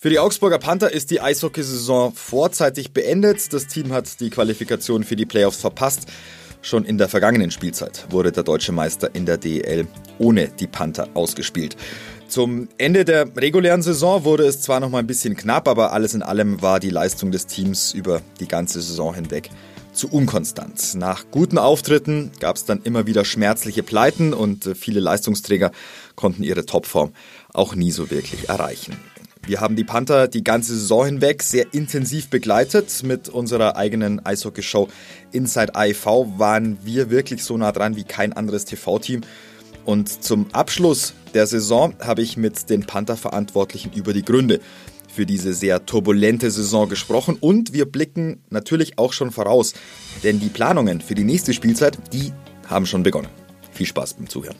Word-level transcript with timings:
Für 0.00 0.10
die 0.10 0.20
Augsburger 0.20 0.60
Panther 0.60 0.92
ist 0.92 1.10
die 1.10 1.20
Eishockeysaison 1.20 2.14
vorzeitig 2.14 2.92
beendet. 2.92 3.52
Das 3.52 3.66
Team 3.66 3.92
hat 3.92 4.20
die 4.20 4.30
Qualifikation 4.30 5.02
für 5.02 5.16
die 5.16 5.26
Playoffs 5.26 5.60
verpasst. 5.60 6.06
Schon 6.62 6.84
in 6.84 6.98
der 6.98 7.08
vergangenen 7.08 7.50
Spielzeit 7.50 8.06
wurde 8.10 8.30
der 8.30 8.44
deutsche 8.44 8.70
Meister 8.70 9.12
in 9.12 9.26
der 9.26 9.38
DEL 9.38 9.88
ohne 10.20 10.50
die 10.50 10.68
Panther 10.68 11.08
ausgespielt. 11.14 11.76
Zum 12.28 12.68
Ende 12.78 13.04
der 13.04 13.36
regulären 13.36 13.82
Saison 13.82 14.22
wurde 14.22 14.46
es 14.46 14.60
zwar 14.60 14.78
noch 14.78 14.88
mal 14.88 15.00
ein 15.00 15.08
bisschen 15.08 15.36
knapp, 15.36 15.66
aber 15.66 15.92
alles 15.92 16.14
in 16.14 16.22
allem 16.22 16.62
war 16.62 16.78
die 16.78 16.90
Leistung 16.90 17.32
des 17.32 17.46
Teams 17.46 17.92
über 17.92 18.22
die 18.38 18.46
ganze 18.46 18.80
Saison 18.80 19.14
hinweg 19.14 19.50
zu 19.92 20.08
unkonstant. 20.12 20.94
Nach 20.94 21.24
guten 21.32 21.58
Auftritten 21.58 22.30
gab 22.38 22.54
es 22.54 22.64
dann 22.64 22.82
immer 22.84 23.06
wieder 23.06 23.24
schmerzliche 23.24 23.82
Pleiten 23.82 24.32
und 24.32 24.64
äh, 24.64 24.74
viele 24.76 25.00
Leistungsträger 25.00 25.72
konnten 26.14 26.44
ihre 26.44 26.64
Topform 26.64 27.12
auch 27.52 27.74
nie 27.74 27.90
so 27.90 28.12
wirklich 28.12 28.48
erreichen. 28.48 28.96
Wir 29.48 29.62
haben 29.62 29.76
die 29.76 29.84
Panther 29.84 30.28
die 30.28 30.44
ganze 30.44 30.74
Saison 30.74 31.06
hinweg 31.06 31.42
sehr 31.42 31.72
intensiv 31.72 32.28
begleitet. 32.28 33.02
Mit 33.02 33.30
unserer 33.30 33.76
eigenen 33.76 34.24
Eishockey-Show 34.24 34.88
Inside 35.32 35.74
AIV 35.74 36.04
waren 36.36 36.76
wir 36.84 37.08
wirklich 37.08 37.42
so 37.42 37.56
nah 37.56 37.72
dran 37.72 37.96
wie 37.96 38.04
kein 38.04 38.34
anderes 38.34 38.66
TV-Team. 38.66 39.22
Und 39.86 40.22
zum 40.22 40.52
Abschluss 40.52 41.14
der 41.32 41.46
Saison 41.46 41.94
habe 41.98 42.20
ich 42.20 42.36
mit 42.36 42.68
den 42.68 42.84
Panther-Verantwortlichen 42.84 43.90
über 43.94 44.12
die 44.12 44.22
Gründe 44.22 44.60
für 45.08 45.24
diese 45.24 45.54
sehr 45.54 45.86
turbulente 45.86 46.50
Saison 46.50 46.86
gesprochen 46.86 47.38
und 47.40 47.72
wir 47.72 47.86
blicken 47.86 48.42
natürlich 48.50 48.98
auch 48.98 49.14
schon 49.14 49.30
voraus, 49.30 49.72
denn 50.22 50.40
die 50.40 50.50
Planungen 50.50 51.00
für 51.00 51.14
die 51.14 51.24
nächste 51.24 51.54
Spielzeit, 51.54 51.98
die 52.12 52.34
haben 52.66 52.84
schon 52.84 53.02
begonnen. 53.02 53.30
Viel 53.72 53.86
Spaß 53.86 54.14
beim 54.14 54.28
Zuhören. 54.28 54.56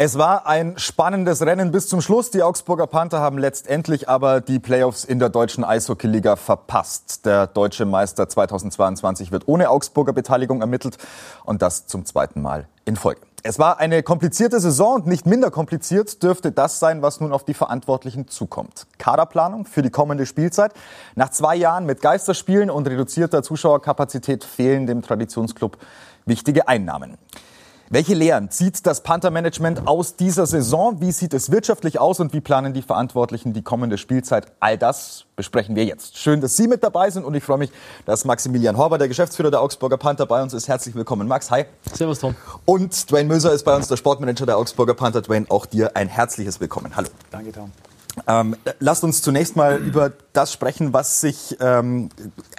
Es 0.00 0.16
war 0.16 0.46
ein 0.46 0.78
spannendes 0.78 1.42
Rennen 1.42 1.72
bis 1.72 1.88
zum 1.88 2.00
Schluss. 2.00 2.30
Die 2.30 2.44
Augsburger 2.44 2.86
Panther 2.86 3.18
haben 3.18 3.36
letztendlich 3.36 4.08
aber 4.08 4.40
die 4.40 4.60
Playoffs 4.60 5.02
in 5.02 5.18
der 5.18 5.28
deutschen 5.28 5.64
Eishockeyliga 5.64 6.36
verpasst. 6.36 7.26
Der 7.26 7.48
deutsche 7.48 7.84
Meister 7.84 8.28
2022 8.28 9.32
wird 9.32 9.48
ohne 9.48 9.70
Augsburger 9.70 10.12
Beteiligung 10.12 10.60
ermittelt 10.60 10.98
und 11.44 11.62
das 11.62 11.88
zum 11.88 12.04
zweiten 12.04 12.42
Mal 12.42 12.68
in 12.84 12.94
Folge. 12.94 13.22
Es 13.42 13.58
war 13.58 13.80
eine 13.80 14.04
komplizierte 14.04 14.60
Saison 14.60 14.94
und 14.94 15.08
nicht 15.08 15.26
minder 15.26 15.50
kompliziert 15.50 16.22
dürfte 16.22 16.52
das 16.52 16.78
sein, 16.78 17.02
was 17.02 17.20
nun 17.20 17.32
auf 17.32 17.42
die 17.42 17.54
Verantwortlichen 17.54 18.28
zukommt. 18.28 18.86
Kaderplanung 18.98 19.64
für 19.64 19.82
die 19.82 19.90
kommende 19.90 20.26
Spielzeit. 20.26 20.74
Nach 21.16 21.30
zwei 21.30 21.56
Jahren 21.56 21.86
mit 21.86 22.02
Geisterspielen 22.02 22.70
und 22.70 22.86
reduzierter 22.86 23.42
Zuschauerkapazität 23.42 24.44
fehlen 24.44 24.86
dem 24.86 25.02
Traditionsclub 25.02 25.76
wichtige 26.24 26.68
Einnahmen. 26.68 27.18
Welche 27.90 28.12
Lehren 28.12 28.50
zieht 28.50 28.86
das 28.86 29.02
Panther-Management 29.02 29.88
aus 29.88 30.14
dieser 30.14 30.44
Saison? 30.46 31.00
Wie 31.00 31.10
sieht 31.10 31.32
es 31.32 31.50
wirtschaftlich 31.50 31.98
aus 31.98 32.20
und 32.20 32.34
wie 32.34 32.42
planen 32.42 32.74
die 32.74 32.82
Verantwortlichen 32.82 33.54
die 33.54 33.62
kommende 33.62 33.96
Spielzeit? 33.96 34.52
All 34.60 34.76
das 34.76 35.24
besprechen 35.36 35.74
wir 35.74 35.86
jetzt. 35.86 36.18
Schön, 36.18 36.42
dass 36.42 36.54
Sie 36.54 36.68
mit 36.68 36.84
dabei 36.84 37.08
sind 37.08 37.24
und 37.24 37.34
ich 37.34 37.42
freue 37.42 37.56
mich, 37.56 37.70
dass 38.04 38.26
Maximilian 38.26 38.76
Horber, 38.76 38.98
der 38.98 39.08
Geschäftsführer 39.08 39.50
der 39.50 39.62
Augsburger 39.62 39.96
Panther, 39.96 40.26
bei 40.26 40.42
uns 40.42 40.52
ist. 40.52 40.68
Herzlich 40.68 40.94
willkommen, 40.94 41.26
Max. 41.28 41.50
Hi. 41.50 41.64
Servus, 41.94 42.18
Tom. 42.18 42.34
Und 42.66 43.10
Dwayne 43.10 43.26
Möser 43.26 43.54
ist 43.54 43.64
bei 43.64 43.74
uns, 43.74 43.88
der 43.88 43.96
Sportmanager 43.96 44.44
der 44.44 44.58
Augsburger 44.58 44.92
Panther. 44.92 45.22
Dwayne, 45.22 45.46
auch 45.48 45.64
dir 45.64 45.96
ein 45.96 46.08
herzliches 46.08 46.60
Willkommen. 46.60 46.94
Hallo. 46.94 47.08
Danke, 47.30 47.52
Tom. 47.52 47.72
Ähm, 48.26 48.56
lasst 48.80 49.04
uns 49.04 49.22
zunächst 49.22 49.56
mal 49.56 49.76
über 49.76 50.12
das 50.32 50.52
sprechen, 50.52 50.92
was 50.92 51.20
sich 51.20 51.56
ähm, 51.60 52.08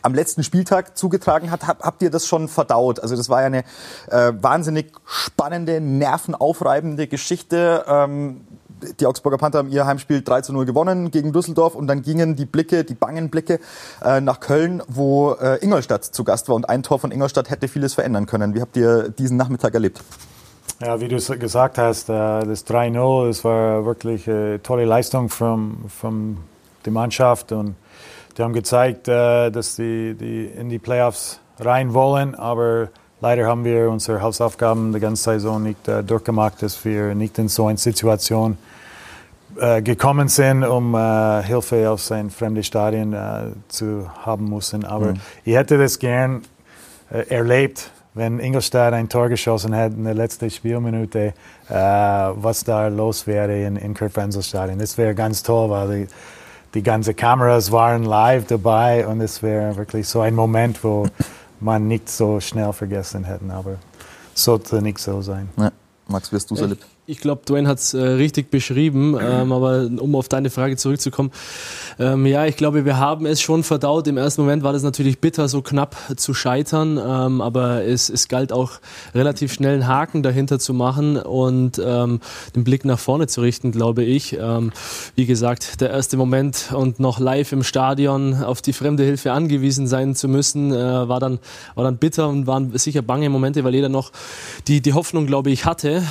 am 0.02 0.14
letzten 0.14 0.44
Spieltag 0.44 0.98
zugetragen 0.98 1.52
hat. 1.52 1.68
Hab, 1.68 1.84
habt 1.84 2.02
ihr 2.02 2.10
das 2.10 2.26
schon 2.26 2.48
verdaut? 2.48 3.00
Also 3.00 3.16
das 3.16 3.30
war 3.30 3.42
ja 3.42 3.48
eine 3.48 3.64
äh, 4.10 4.34
wahnsinnig 4.42 4.92
spannende, 5.06 5.82
nervenaufreibende 5.82 7.08
Geschichte. 7.08 7.86
Ähm, 7.88 8.42
die 9.00 9.06
Augsburger 9.06 9.38
Panther 9.38 9.60
haben 9.60 9.70
ihr 9.70 9.86
Heimspiel 9.86 10.22
3 10.22 10.42
zu 10.42 10.54
0 10.54 10.66
gewonnen 10.66 11.12
gegen 11.12 11.34
Düsseldorf 11.34 11.76
und 11.76 11.88
dann 11.88 12.02
gingen 12.02 12.36
die 12.36 12.46
Blicke, 12.46 12.84
die 12.84 12.94
bangen 12.94 13.30
Blicke 13.30 13.60
äh, 14.04 14.22
nach 14.22 14.40
Köln, 14.40 14.82
wo 14.88 15.34
äh, 15.34 15.64
Ingolstadt 15.64 16.06
zu 16.06 16.24
Gast 16.24 16.48
war 16.50 16.56
und 16.56 16.70
ein 16.70 16.84
Tor 16.84 17.00
von 17.00 17.12
Ingolstadt 17.12 17.50
hätte 17.50 17.68
vieles 17.68 17.94
verändern 17.94 18.26
können. 18.26 18.54
Wie 18.54 18.62
habt 18.62 18.78
ihr 18.78 19.10
diesen 19.10 19.38
Nachmittag 19.38 19.74
erlebt? 19.74 20.02
Ja, 20.82 21.02
wie 21.02 21.10
du 21.10 21.18
gesagt 21.18 21.78
hast, 21.78 22.10
äh, 22.10 22.14
das 22.14 22.66
3-0, 22.66 23.28
das 23.28 23.44
war 23.44 23.86
wirklich 23.86 24.30
eine 24.30 24.64
tolle 24.64 24.86
Leistung 24.86 25.28
von, 25.28 25.78
von 25.90 26.38
der 26.86 26.94
Mannschaft 26.94 27.52
und 27.52 27.76
die 28.38 28.44
haben 28.44 28.54
gezeigt, 28.54 29.10
äh, 29.10 29.50
dass 29.50 29.76
sie 29.76 30.16
die 30.16 30.46
in 30.46 30.70
die 30.70 30.80
Playoffs 30.80 31.42
rein 31.60 31.94
wollen, 31.94 32.34
aber 32.34 32.88
leider 33.20 33.46
haben 33.46 33.66
wir 33.66 33.90
unsere 33.90 34.22
Hausaufgaben 34.22 34.94
die 34.94 35.02
ganze 35.02 35.24
Saison 35.24 35.62
nicht 35.62 35.86
äh, 35.90 36.02
durchgemacht, 36.02 36.62
dass 36.62 36.86
wir 36.86 37.14
nicht 37.14 37.38
in 37.40 37.50
so 37.50 37.68
eine 37.68 37.78
Situation 37.78 38.58
gekommen 39.82 40.28
sind, 40.28 40.64
um 40.64 40.96
Hilfe 41.44 41.90
auf 41.90 42.02
sein 42.02 42.30
fremdes 42.30 42.68
Stadion 42.68 43.16
zu 43.68 44.08
haben 44.24 44.48
müssen. 44.48 44.86
Aber 44.86 45.14
mhm. 45.14 45.20
ich 45.44 45.56
hätte 45.56 45.80
das 45.80 45.98
gern 45.98 46.44
erlebt, 47.10 47.90
wenn 48.14 48.40
Ingolstadt 48.40 48.94
ein 48.94 49.08
Tor 49.08 49.30
geschossen 49.30 49.74
hätte 49.74 49.96
in 49.96 50.04
der 50.04 50.14
letzten 50.14 50.50
Spielminute, 50.50 51.34
äh, 51.70 51.74
was 51.74 52.64
da 52.64 52.88
los 52.88 53.28
wäre 53.28 53.64
in, 53.64 53.76
in 53.76 53.94
Kurt 53.94 54.14
Stadion. 54.42 54.80
Das 54.80 54.98
wäre 54.98 55.14
ganz 55.16 55.44
toll, 55.44 55.70
weil 55.70 56.06
die, 56.06 56.08
die 56.74 56.84
ganzen 56.84 57.16
Kameras 57.16 57.72
waren 57.72 58.04
live 58.04 58.48
dabei 58.48 59.06
und 59.06 59.22
es 59.22 59.42
wäre 59.44 59.76
wirklich 59.76 60.08
so 60.08 60.22
ein 60.22 60.36
Moment, 60.36 60.84
wo 60.84 61.06
man 61.60 61.88
nicht 61.88 62.10
so 62.10 62.40
schnell 62.40 62.74
vergessen 62.74 63.24
hätte. 63.26 63.46
Aber 63.52 63.78
sollte 64.34 64.82
nicht 64.82 65.00
so 65.00 65.22
sein. 65.22 65.50
Ja. 65.58 65.72
Max, 66.08 66.32
wirst 66.32 66.50
du 66.50 66.56
es 66.56 66.62
erlebt? 66.62 66.86
Ich 67.10 67.22
glaube, 67.22 67.42
Dwayne 67.44 67.68
hat 67.68 67.80
es 67.80 67.96
äh, 67.96 68.00
richtig 68.00 68.52
beschrieben, 68.52 69.18
ähm, 69.20 69.52
aber 69.52 69.90
um 70.00 70.14
auf 70.14 70.30
deine 70.30 70.52
Frage 70.52 70.78
zurückzukommen, 70.78 71.32
ähm, 71.98 72.28
ja, 72.28 72.46
ich 72.46 72.56
glaube, 72.56 72.86
wir 72.86 73.00
haben 73.00 73.26
es 73.26 73.42
schon 73.42 73.64
verdaut. 73.64 74.08
Im 74.08 74.18
ersten 74.18 74.42
Moment 74.42 74.62
war 74.62 74.74
das 74.74 74.84
natürlich 74.84 75.20
bitter, 75.20 75.48
so 75.48 75.64
knapp 75.64 75.96
zu 76.18 76.36
scheitern, 76.36 77.00
ähm, 77.04 77.42
aber 77.42 77.84
es, 77.84 78.12
es 78.12 78.28
galt 78.28 78.54
auch 78.54 78.74
relativ 79.16 79.54
schnell 79.54 79.74
einen 79.74 79.88
Haken 79.88 80.22
dahinter 80.22 80.60
zu 80.60 80.76
machen 80.76 81.18
und 81.18 81.82
ähm, 81.84 82.20
den 82.56 82.64
Blick 82.64 82.86
nach 82.86 83.00
vorne 83.00 83.26
zu 83.26 83.42
richten, 83.42 83.72
glaube 83.72 84.04
ich. 84.04 84.38
Ähm, 84.40 84.72
wie 85.16 85.26
gesagt, 85.26 85.82
der 85.82 85.90
erste 85.90 86.16
Moment 86.16 86.70
und 86.76 87.00
noch 87.00 87.20
live 87.20 87.54
im 87.54 87.64
Stadion 87.64 88.36
auf 88.36 88.62
die 88.62 88.74
fremde 88.74 89.04
Hilfe 89.04 89.32
angewiesen 89.32 89.88
sein 89.88 90.14
zu 90.14 90.28
müssen, 90.28 90.72
äh, 90.72 91.10
war, 91.10 91.20
dann, 91.20 91.40
war 91.74 91.86
dann 91.86 91.98
bitter 91.98 92.30
und 92.30 92.46
waren 92.46 92.78
sicher 92.78 93.02
bange 93.02 93.32
Momente, 93.32 93.64
weil 93.64 93.74
jeder 93.74 93.90
noch 93.90 94.12
die, 94.68 94.80
die 94.80 94.94
Hoffnung, 94.94 95.26
glaube 95.26 95.50
ich, 95.50 95.66
hatte. 95.66 96.04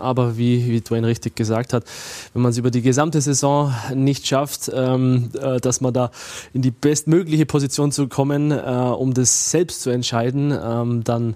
Aber 0.00 0.36
wie, 0.36 0.68
wie 0.68 0.80
Dwayne 0.80 1.06
richtig 1.06 1.36
gesagt 1.36 1.72
hat, 1.72 1.84
wenn 2.32 2.42
man 2.42 2.50
es 2.50 2.58
über 2.58 2.70
die 2.70 2.82
gesamte 2.82 3.20
Saison 3.20 3.72
nicht 3.94 4.26
schafft, 4.26 4.70
ähm, 4.74 5.30
äh, 5.40 5.60
dass 5.60 5.80
man 5.80 5.92
da 5.92 6.10
in 6.52 6.62
die 6.62 6.70
bestmögliche 6.70 7.46
Position 7.46 7.92
zu 7.92 8.08
kommen, 8.08 8.50
äh, 8.50 8.54
um 8.56 9.14
das 9.14 9.50
selbst 9.50 9.82
zu 9.82 9.90
entscheiden, 9.90 10.52
ähm, 10.52 11.04
dann 11.04 11.34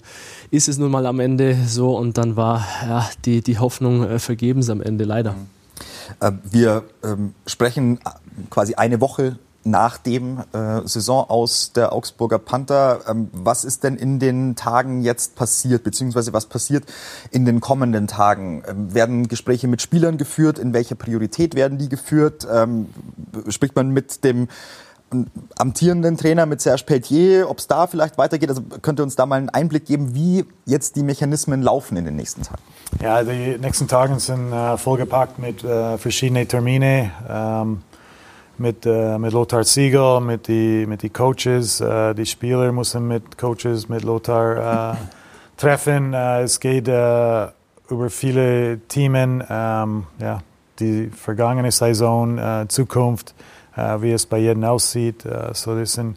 ist 0.51 0.69
es 0.69 0.79
nun 0.79 0.91
mal 0.91 1.07
am 1.07 1.21
Ende 1.21 1.57
so 1.67 1.97
und 1.97 2.19
dann 2.19 2.37
war 2.37 2.67
ja, 2.83 3.09
die, 3.25 3.43
die 3.43 3.59
Hoffnung 3.59 4.05
äh, 4.05 4.19
vergebens 4.19 4.71
am 4.71 4.81
Ende 4.81 5.05
leider. 5.05 5.35
Äh, 6.21 6.33
wir 6.51 6.85
ähm, 7.03 7.35
sprechen 7.47 7.99
quasi 8.51 8.75
eine 8.75 9.01
Woche 9.01 9.39
nach 9.67 9.99
dem 9.99 10.39
äh, 10.53 10.81
Saison 10.85 11.29
aus 11.29 11.73
der 11.73 11.93
Augsburger 11.93 12.39
Panther. 12.39 13.01
Ähm, 13.09 13.29
was 13.33 13.65
ist 13.65 13.85
denn 13.85 13.97
in 13.97 14.19
den 14.19 14.57
Tagen 14.57 15.03
jetzt 15.03 15.35
passiert, 15.35 15.85
beziehungsweise 15.85 16.33
was 16.33 16.47
passiert 16.47 16.85
in 17.31 17.45
den 17.45 17.61
kommenden 17.61 18.07
Tagen? 18.07 18.63
Ähm, 18.67 18.95
werden 18.95 19.29
Gespräche 19.29 19.69
mit 19.69 19.83
Spielern 19.83 20.17
geführt? 20.17 20.59
In 20.59 20.73
welcher 20.73 20.95
Priorität 20.95 21.55
werden 21.55 21.79
die 21.79 21.89
geführt? 21.89 22.47
Ähm, 22.51 22.87
spricht 23.49 23.77
man 23.77 23.91
mit 23.91 24.25
dem 24.25 24.49
ähm, 25.13 25.27
amtierenden 25.59 26.17
Trainer, 26.17 26.47
mit 26.47 26.61
Serge 26.61 26.85
Pelletier, 26.87 27.51
ob 27.51 27.59
es 27.59 27.67
da 27.67 27.87
vielleicht 27.87 28.19
weitergeht? 28.19 28.49
Also 28.49 28.63
könnt 28.83 29.01
ihr 29.01 29.03
uns 29.03 29.17
da 29.17 29.27
mal 29.27 29.37
einen 29.37 29.49
Einblick 29.51 29.87
geben, 29.87 30.15
wie 30.15 30.45
jetzt 30.65 30.97
die 30.97 31.03
Mechanismen 31.03 31.61
laufen 31.63 31.97
in 31.97 32.05
den 32.05 32.17
nächsten 32.17 32.43
Tagen? 32.43 32.63
Ja, 33.03 33.23
die 33.23 33.59
nächsten 33.59 33.89
Tage 33.89 34.19
sind 34.21 34.53
äh, 34.53 34.79
vollgepackt 34.79 35.39
mit 35.39 35.65
äh, 35.65 35.99
verschiedenen 35.99 36.47
Terminen. 36.47 37.11
Mit, 38.59 38.87
äh, 38.87 39.19
mit 39.19 39.35
Lothar 39.35 39.65
Siegel, 39.65 40.21
mit 40.23 40.49
die, 40.49 40.87
mit 40.87 41.03
die 41.03 41.11
Coaches. 41.11 41.81
Äh, 41.83 42.15
die 42.15 42.25
Spieler 42.25 42.73
müssen 42.73 43.07
mit 43.07 43.37
Coaches, 43.37 43.89
mit 43.89 44.03
Lothar 44.03 44.93
äh, 44.93 44.97
treffen. 45.57 46.15
Äh, 46.15 46.43
es 46.43 46.59
geht 46.59 46.89
äh, 46.89 47.47
über 47.91 48.09
viele 48.09 48.81
Themen, 48.89 49.45
ähm, 49.49 50.07
ja, 50.19 50.41
die 50.79 51.09
vergangene 51.09 51.71
Saison, 51.71 52.39
äh, 52.39 52.67
Zukunft, 52.69 53.35
wie 53.99 54.13
es 54.13 54.25
bei 54.25 54.39
jedem 54.39 54.65
aussieht. 54.65 55.23
so 55.53 55.79
das 55.79 55.93
sind 55.93 56.17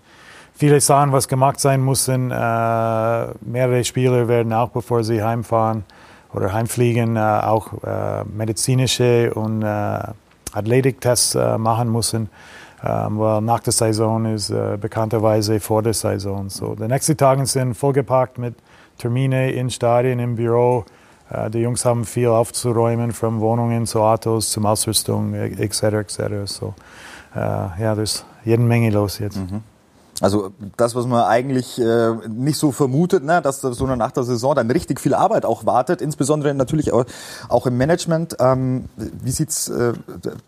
viele 0.54 0.80
Sachen, 0.80 1.12
was 1.12 1.28
gemacht 1.28 1.60
sein 1.60 1.84
müssen. 1.84 2.30
mehrere 2.30 3.84
Spieler 3.84 4.30
werden 4.30 4.54
auch, 4.54 4.70
bevor 4.70 5.04
sie 5.04 5.22
heimfahren 5.22 5.84
oder 6.34 6.54
heimfliegen, 6.54 7.18
auch 7.18 7.74
medizinische 8.34 9.34
und 9.34 9.66
Athletiktests 10.54 11.36
äh, 11.36 11.58
machen 11.58 11.92
müssen. 11.92 12.30
Ähm, 12.82 13.20
weil 13.20 13.42
nach 13.42 13.60
der 13.60 13.74
Saison 13.74 14.26
ist 14.26 14.52
äh, 14.52 14.78
bekannterweise 14.80 15.60
vor 15.60 15.84
der 15.84 15.94
Saison. 15.94 16.50
So, 16.50 16.76
die 16.76 16.88
nächsten 16.88 17.18
Tage 17.18 17.46
sind 17.46 17.74
vollgepackt 17.74 18.38
mit 18.38 18.56
Termine 18.98 19.52
in 19.52 19.70
Stadien, 19.70 20.20
im 20.20 20.36
Büro, 20.36 20.86
äh, 21.30 21.50
die 21.50 21.60
Jungs 21.60 21.86
haben 21.86 22.06
viel 22.06 22.28
aufzuräumen, 22.28 23.12
von 23.12 23.40
Wohnungen 23.40 23.86
zu 23.86 24.02
Autos, 24.02 24.52
zum 24.52 24.66
Ausrüstung 24.66 25.34
etc. 25.34 25.84
etc. 25.84 26.20
So, 26.46 26.74
äh, 27.36 27.40
ja, 27.40 27.96
da 27.96 28.02
ist 28.02 28.26
jede 28.46 28.62
Menge 28.62 28.90
los 28.90 29.20
jetzt. 29.20 29.38
Mhm. 29.38 29.62
Also 30.22 30.52
das, 30.76 30.96
was 30.96 31.06
man 31.06 31.24
eigentlich 31.24 31.80
äh, 31.80 32.12
nicht 32.28 32.58
so 32.58 32.72
vermutet, 32.72 33.24
ne, 33.24 33.42
dass 33.42 33.62
so 33.62 33.88
nach 33.88 34.12
der 34.12 34.24
Saison 34.24 34.56
dann 34.56 34.70
richtig 34.70 35.00
viel 35.00 35.14
Arbeit 35.14 35.46
auch 35.46 35.66
wartet, 35.66 36.02
insbesondere 36.02 36.54
natürlich 36.54 36.92
auch, 36.92 37.06
auch 37.48 37.66
im 37.66 37.78
Management. 37.78 38.36
Ähm, 38.40 38.86
wie 38.98 39.32
sieht's 39.32 39.70
äh, 39.70 39.94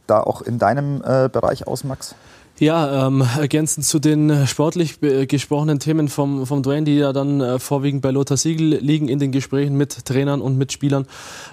da 0.08 0.22
auch 0.22 0.42
in 0.42 0.60
deinem 0.60 1.02
äh, 1.04 1.30
Bereich 1.30 1.68
aus, 1.68 1.84
Max? 1.84 2.16
Ja, 2.62 3.08
ähm, 3.08 3.24
ergänzend 3.40 3.88
zu 3.88 3.98
den 3.98 4.46
sportlich 4.46 5.00
gesprochenen 5.00 5.80
Themen 5.80 6.10
vom, 6.10 6.46
vom 6.46 6.62
Dwayne, 6.62 6.84
die 6.84 6.96
ja 6.96 7.12
dann 7.12 7.42
äh, 7.42 7.58
vorwiegend 7.58 8.04
bei 8.04 8.12
Lothar 8.12 8.38
Siegel 8.38 8.78
liegen 8.78 9.08
in 9.08 9.18
den 9.18 9.32
Gesprächen 9.32 9.78
mit 9.78 10.06
Trainern 10.06 10.42
und 10.42 10.60
Mitspielern, 10.60 11.08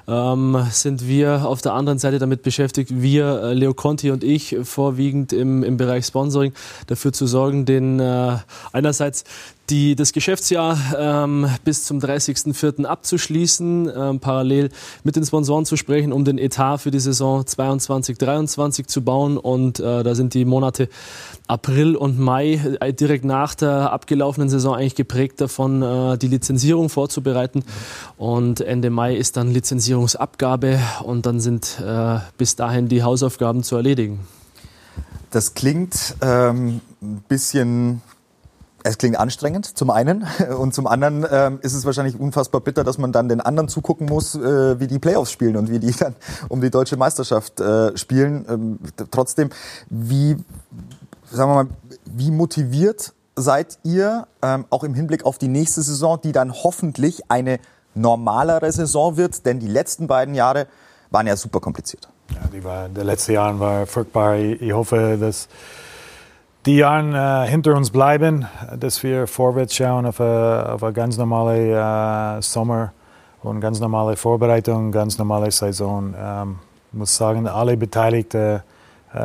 ähm, 0.07 0.67
sind 0.71 1.09
wir 1.09 1.47
auf 1.47 1.63
der 1.63 1.73
anderen 1.73 1.99
Seite 1.99 2.19
damit 2.19 2.43
beschäftigt, 2.43 2.91
wir, 2.95 3.41
äh, 3.43 3.55
Leo 3.55 3.73
Conti 3.73 4.11
und 4.11 4.23
ich, 4.23 4.55
vorwiegend 4.65 5.33
im, 5.33 5.65
im 5.65 5.79
Bereich 5.79 6.05
Sponsoring, 6.05 6.53
dafür 6.89 7.15
zu 7.15 7.27
sorgen, 7.27 7.65
den 7.65 8.01
äh, 8.01 8.37
einerseits 8.73 9.25
die, 9.71 9.97
das 9.97 10.13
Geschäftsjahr 10.13 10.79
ähm, 10.97 11.49
bis 11.65 11.85
zum 11.85 11.99
30.04. 11.99 12.85
abzuschließen, 12.85 13.91
ähm, 13.95 14.21
parallel 14.21 14.71
mit 15.05 15.17
den 15.17 15.25
Sponsoren 15.25 15.65
zu 15.65 15.77
sprechen, 15.77 16.13
um 16.13 16.25
den 16.25 16.39
Etat 16.39 16.79
für 16.79 16.91
die 16.91 17.01
Saison 17.01 17.43
22-23 17.43 18.87
zu 18.87 19.03
bauen. 19.03 19.37
Und 19.37 19.81
äh, 19.81 20.03
da 20.03 20.15
sind 20.15 20.35
die 20.35 20.45
Monate 20.45 20.89
April 21.47 21.97
und 21.97 22.19
Mai 22.19 22.61
äh, 22.81 22.93
direkt 22.93 23.25
nach 23.25 23.55
der 23.55 23.93
abgelaufenen 23.93 24.49
Saison 24.49 24.75
eigentlich 24.75 24.95
geprägt 24.95 25.41
davon, 25.41 25.83
äh, 25.83 26.19
die 26.19 26.29
Lizenzierung 26.29 26.89
vorzubereiten. 26.89 27.65
Und 28.17 28.61
Ende 28.61 28.91
Mai 28.91 29.17
ist 29.17 29.37
dann 29.37 29.51
Lizenzierungsabgabe 29.51 30.81
und 31.05 31.27
dann 31.27 31.41
sind 31.41 31.81
äh, 31.85 32.19
bis 32.37 32.57
dahin 32.57 32.89
die 32.89 33.03
Hausaufgaben 33.03 33.63
zu 33.63 33.77
erledigen. 33.77 34.21
Das 35.31 35.55
klingt 35.55 36.17
ähm, 36.23 36.81
ein 37.03 37.23
bisschen 37.29 38.01
es 38.89 38.99
klingt 38.99 39.19
anstrengend, 39.19 39.67
zum 39.67 39.91
einen. 39.91 40.27
Und 40.59 40.75
zum 40.75 40.87
anderen 40.87 41.27
ähm, 41.31 41.59
ist 41.63 41.75
es 41.75 41.85
wahrscheinlich 41.85 42.19
unfassbar 42.19 42.61
bitter, 42.61 42.85
dass 42.85 42.99
man 42.99 43.13
dann 43.13 43.29
den 43.29 43.41
anderen 43.41 43.69
zugucken 43.69 44.07
muss, 44.07 44.35
äh, 44.35 44.81
wie 44.81 44.87
die 44.87 44.99
Playoffs 44.99 45.31
spielen 45.31 45.57
und 45.57 45.71
wie 45.71 45.79
die 45.79 45.93
dann 45.99 46.17
um 46.49 46.61
die 46.61 46.71
deutsche 46.71 46.97
Meisterschaft 46.97 47.61
äh, 47.61 47.97
spielen. 47.97 48.47
Ähm, 48.49 48.79
trotzdem, 49.11 49.51
wie, 49.91 50.37
sagen 51.31 51.51
wir 51.51 51.65
mal, 51.65 51.67
wie 52.07 52.31
motiviert 52.31 53.13
seid 53.37 53.79
ihr, 53.85 54.27
ähm, 54.43 54.65
auch 54.71 54.85
im 54.85 54.95
Hinblick 54.95 55.25
auf 55.25 55.39
die 55.39 55.49
nächste 55.49 55.83
Saison, 55.83 56.21
die 56.21 56.33
dann 56.33 56.53
hoffentlich 56.53 57.31
eine 57.31 57.61
normalere 57.95 58.73
Saison 58.73 59.17
wird? 59.17 59.45
Denn 59.47 59.61
die 59.61 59.69
letzten 59.69 60.07
beiden 60.07 60.35
Jahre 60.35 60.67
waren 61.11 61.27
ja 61.27 61.37
super 61.37 61.61
kompliziert. 61.61 62.09
Ja, 62.35 62.41
die 62.53 62.65
war, 62.65 62.89
der 62.89 63.05
letzte 63.05 63.35
Jahr 63.35 63.59
war 63.61 63.87
furchtbar. 63.87 64.37
Ich 64.37 64.73
hoffe, 64.73 65.17
dass 65.19 65.49
die 66.67 66.77
Jahre 66.77 67.45
äh, 67.45 67.49
hinter 67.49 67.75
uns 67.75 67.91
bleiben, 67.91 68.47
dass 68.77 69.03
wir 69.03 69.27
vorwärts 69.27 69.75
schauen 69.75 70.07
auf 70.07 70.21
eine, 70.21 70.69
auf 70.73 70.83
ganz 70.93 71.17
normale 71.17 72.39
äh, 72.39 72.43
Sommer 72.43 72.93
und 73.43 73.61
ganz 73.61 73.81
normale 73.81 74.17
Vorbereitung, 74.17 74.91
ganz 74.93 75.19
normale 75.19 75.51
Saison. 75.51 76.15
Ähm, 76.19 76.59
ich 76.93 76.99
muss 76.99 77.17
sagen, 77.17 77.47
alle 77.47 77.77
Beteiligten 77.77 78.61
äh, 79.15 79.19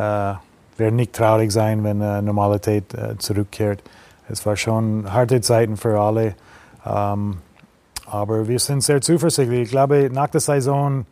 werden 0.78 0.96
nicht 0.96 1.14
traurig 1.14 1.52
sein, 1.52 1.84
wenn 1.84 2.02
äh, 2.02 2.22
Normalität 2.22 2.94
äh, 2.94 3.18
zurückkehrt. 3.18 3.82
Es 4.30 4.46
war 4.46 4.56
schon 4.56 5.12
harte 5.12 5.42
Zeiten 5.42 5.78
für 5.78 6.00
alle, 6.00 6.36
ähm, 6.86 7.38
aber 8.06 8.48
wir 8.48 8.60
sind 8.60 8.82
sehr 8.82 9.02
zuversichtlich. 9.02 9.64
Ich 9.64 9.70
glaube, 9.70 10.10
nach 10.12 10.28
der 10.28 10.42
Saison 10.42 11.06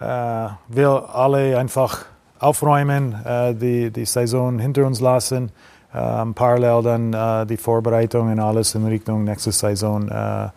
äh, 0.00 0.48
will 0.68 0.86
alle 0.86 1.58
einfach 1.58 2.04
aufräumen, 2.44 3.14
äh, 3.24 3.54
die, 3.54 3.90
die 3.90 4.04
Saison 4.04 4.58
hinter 4.58 4.86
uns 4.86 5.00
lassen, 5.00 5.50
ähm, 5.94 6.34
parallel 6.34 6.82
dann 6.82 7.12
äh, 7.12 7.46
die 7.46 7.56
Vorbereitung 7.56 8.30
und 8.30 8.40
alles 8.40 8.74
in 8.74 8.84
Richtung 8.86 9.24
nächste 9.24 9.52
Saison 9.52 10.08
äh, 10.08 10.48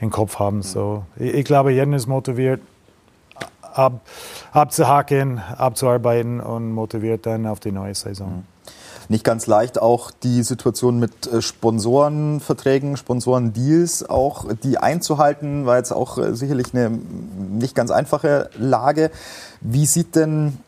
im 0.00 0.10
Kopf 0.10 0.38
haben. 0.38 0.62
So, 0.62 1.04
ich, 1.16 1.34
ich 1.34 1.44
glaube, 1.44 1.72
jeder 1.72 1.94
ist 1.94 2.06
motiviert, 2.06 2.60
ab, 3.62 4.00
abzuhaken, 4.52 5.40
abzuarbeiten 5.56 6.40
und 6.40 6.72
motiviert 6.72 7.26
dann 7.26 7.46
auf 7.46 7.60
die 7.60 7.72
neue 7.72 7.94
Saison. 7.94 8.28
Mhm. 8.28 8.44
Nicht 9.08 9.22
ganz 9.22 9.46
leicht 9.46 9.80
auch 9.80 10.10
die 10.10 10.42
Situation 10.42 10.98
mit 10.98 11.32
äh, 11.32 11.40
Sponsorenverträgen, 11.40 12.96
Sponsorendeals 12.96 14.08
auch 14.08 14.46
die 14.64 14.78
einzuhalten, 14.78 15.64
war 15.64 15.76
jetzt 15.76 15.92
auch 15.92 16.18
äh, 16.18 16.34
sicherlich 16.34 16.74
eine 16.74 16.90
nicht 16.90 17.76
ganz 17.76 17.92
einfache 17.92 18.50
Lage. 18.58 19.12
Wie 19.60 19.86
sieht 19.86 20.16
denn 20.16 20.58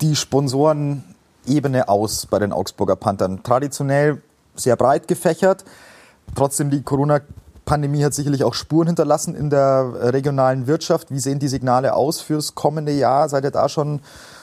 die 0.00 0.16
Sponsorenebene 0.16 1.88
aus 1.88 2.26
bei 2.26 2.38
den 2.38 2.52
Augsburger 2.52 2.96
Panthern? 2.96 3.42
Traditionell 3.42 4.22
sehr 4.54 4.76
breit 4.76 5.08
gefächert. 5.08 5.64
Trotzdem 6.34 6.70
die 6.70 6.82
Corona-Pandemie 6.82 8.04
hat 8.04 8.14
sicherlich 8.14 8.44
auch 8.44 8.54
Spuren 8.54 8.86
hinterlassen 8.88 9.34
in 9.34 9.50
der 9.50 10.12
regionalen 10.12 10.66
Wirtschaft. 10.66 11.10
Wie 11.10 11.20
sehen 11.20 11.38
die 11.38 11.48
Signale 11.48 11.94
aus 11.94 12.20
fürs 12.20 12.54
kommende 12.54 12.92
Jahr? 12.92 13.28
Seid 13.28 13.44
ihr 13.44 13.50
da 13.50 13.68
schon 13.68 14.00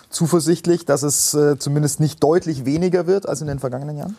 zuversichtlich, 0.10 0.86
dass 0.86 1.04
es 1.04 1.34
äh, 1.34 1.58
zumindest 1.58 2.00
nicht 2.00 2.22
deutlich 2.22 2.66
weniger 2.66 3.08
wird 3.08 3.28
als 3.28 3.42
in 3.42 3.48
den 3.48 3.60
vergangenen 3.60 3.98
Jahren? 3.98 4.18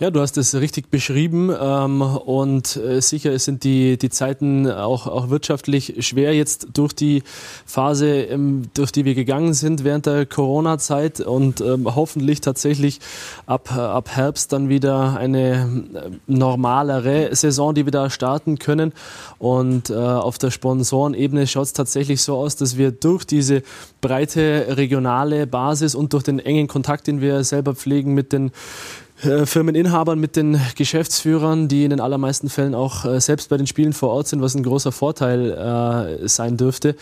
Ja, 0.00 0.12
du 0.12 0.20
hast 0.20 0.38
es 0.38 0.54
richtig 0.54 0.92
beschrieben 0.92 1.50
ähm, 1.60 2.02
und 2.02 2.76
äh, 2.76 3.00
sicher 3.00 3.36
sind 3.40 3.64
die, 3.64 3.98
die 3.98 4.10
Zeiten 4.10 4.70
auch, 4.70 5.08
auch 5.08 5.28
wirtschaftlich 5.28 6.06
schwer 6.06 6.32
jetzt 6.34 6.68
durch 6.72 6.92
die 6.92 7.24
Phase, 7.66 8.06
ähm, 8.06 8.70
durch 8.74 8.92
die 8.92 9.04
wir 9.04 9.16
gegangen 9.16 9.54
sind 9.54 9.82
während 9.82 10.06
der 10.06 10.24
Corona-Zeit 10.24 11.18
und 11.18 11.60
ähm, 11.60 11.92
hoffentlich 11.96 12.40
tatsächlich 12.40 13.00
ab, 13.46 13.72
ab 13.76 14.10
Herbst 14.10 14.52
dann 14.52 14.68
wieder 14.68 15.18
eine 15.18 15.52
äh, 15.92 16.10
normalere 16.28 17.34
Saison, 17.34 17.74
die 17.74 17.84
wir 17.84 17.90
da 17.90 18.08
starten 18.08 18.60
können. 18.60 18.92
Und 19.40 19.90
äh, 19.90 19.94
auf 19.94 20.38
der 20.38 20.52
Sponsorenebene 20.52 21.48
schaut 21.48 21.64
es 21.64 21.72
tatsächlich 21.72 22.22
so 22.22 22.36
aus, 22.36 22.54
dass 22.54 22.78
wir 22.78 22.92
durch 22.92 23.24
diese 23.24 23.64
breite 24.00 24.76
regionale 24.76 25.48
Basis 25.48 25.96
und 25.96 26.12
durch 26.12 26.22
den 26.22 26.38
engen 26.38 26.68
Kontakt, 26.68 27.08
den 27.08 27.20
wir 27.20 27.42
selber 27.42 27.74
pflegen 27.74 28.14
mit 28.14 28.32
den 28.32 28.52
Firmeninhabern, 29.18 30.20
mit 30.20 30.36
den 30.36 30.60
Geschäftsführern, 30.76 31.66
die 31.66 31.82
in 31.82 31.90
den 31.90 32.00
allermeisten 32.00 32.48
Fällen 32.48 32.74
auch 32.74 33.04
äh, 33.04 33.20
selbst 33.20 33.48
bei 33.48 33.56
den 33.56 33.66
Spielen 33.66 33.92
vor 33.92 34.10
Ort 34.10 34.28
sind, 34.28 34.42
was 34.42 34.54
ein 34.54 34.62
großer 34.62 34.92
Vorteil 34.92 35.50
äh, 36.22 36.28
sein 36.28 36.56
dürfte, 36.56 36.94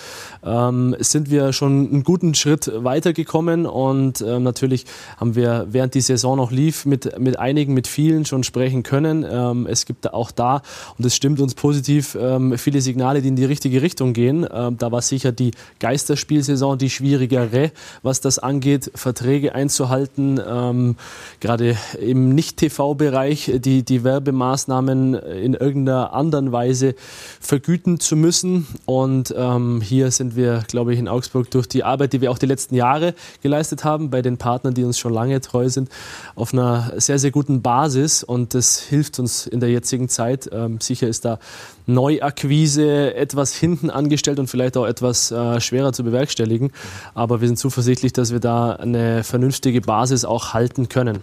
ähm, 0.42 0.96
sind 0.98 1.30
wir 1.30 1.52
schon 1.52 1.88
einen 1.88 2.04
guten 2.04 2.34
Schritt 2.34 2.70
weitergekommen 2.74 3.66
und 3.66 4.22
ähm, 4.22 4.44
natürlich 4.44 4.86
haben 5.18 5.34
wir, 5.34 5.66
während 5.70 5.92
die 5.92 6.00
Saison 6.00 6.38
noch 6.38 6.50
lief, 6.50 6.86
mit, 6.86 7.18
mit 7.18 7.38
einigen, 7.38 7.74
mit 7.74 7.86
vielen 7.86 8.24
schon 8.24 8.44
sprechen 8.44 8.82
können. 8.82 9.26
Ähm, 9.28 9.66
es 9.68 9.84
gibt 9.84 10.12
auch 10.14 10.30
da, 10.30 10.62
und 10.96 11.04
es 11.04 11.14
stimmt 11.14 11.38
uns 11.40 11.54
positiv, 11.54 12.16
ähm, 12.18 12.56
viele 12.56 12.80
Signale, 12.80 13.20
die 13.20 13.28
in 13.28 13.36
die 13.36 13.44
richtige 13.44 13.82
Richtung 13.82 14.14
gehen. 14.14 14.46
Ähm, 14.50 14.78
da 14.78 14.90
war 14.90 15.02
sicher 15.02 15.32
die 15.32 15.50
Geisterspielsaison 15.80 16.78
die 16.78 16.88
schwierigere, 16.88 17.72
was 18.02 18.22
das 18.22 18.38
angeht, 18.38 18.90
Verträge 18.94 19.54
einzuhalten. 19.54 20.40
Ähm, 20.48 20.96
gerade 21.40 21.76
im 22.06 22.30
Nicht-TV-Bereich 22.30 23.52
die, 23.56 23.82
die 23.82 24.04
Werbemaßnahmen 24.04 25.14
in 25.14 25.54
irgendeiner 25.54 26.12
anderen 26.12 26.52
Weise 26.52 26.94
vergüten 27.40 28.00
zu 28.00 28.16
müssen. 28.16 28.66
Und 28.86 29.34
ähm, 29.36 29.80
hier 29.80 30.10
sind 30.10 30.36
wir, 30.36 30.64
glaube 30.68 30.92
ich, 30.92 30.98
in 30.98 31.08
Augsburg 31.08 31.50
durch 31.50 31.68
die 31.68 31.84
Arbeit, 31.84 32.12
die 32.12 32.20
wir 32.20 32.30
auch 32.30 32.38
die 32.38 32.46
letzten 32.46 32.74
Jahre 32.74 33.14
geleistet 33.42 33.84
haben, 33.84 34.10
bei 34.10 34.22
den 34.22 34.38
Partnern, 34.38 34.74
die 34.74 34.84
uns 34.84 34.98
schon 34.98 35.12
lange 35.12 35.40
treu 35.40 35.68
sind, 35.68 35.88
auf 36.34 36.52
einer 36.52 36.92
sehr, 36.96 37.18
sehr 37.18 37.30
guten 37.30 37.62
Basis. 37.62 38.22
Und 38.22 38.54
das 38.54 38.80
hilft 38.80 39.18
uns 39.18 39.46
in 39.46 39.60
der 39.60 39.70
jetzigen 39.70 40.08
Zeit. 40.08 40.48
Ähm, 40.52 40.80
sicher 40.80 41.08
ist 41.08 41.24
da 41.24 41.38
Neuakquise 41.86 43.14
etwas 43.14 43.54
hinten 43.54 43.90
angestellt 43.90 44.38
und 44.38 44.48
vielleicht 44.48 44.76
auch 44.76 44.86
etwas 44.86 45.30
äh, 45.30 45.60
schwerer 45.60 45.92
zu 45.92 46.04
bewerkstelligen. 46.04 46.72
Aber 47.14 47.40
wir 47.40 47.48
sind 47.48 47.58
zuversichtlich, 47.58 48.12
dass 48.12 48.32
wir 48.32 48.40
da 48.40 48.72
eine 48.72 49.24
vernünftige 49.24 49.80
Basis 49.80 50.24
auch 50.24 50.52
halten 50.52 50.88
können. 50.88 51.20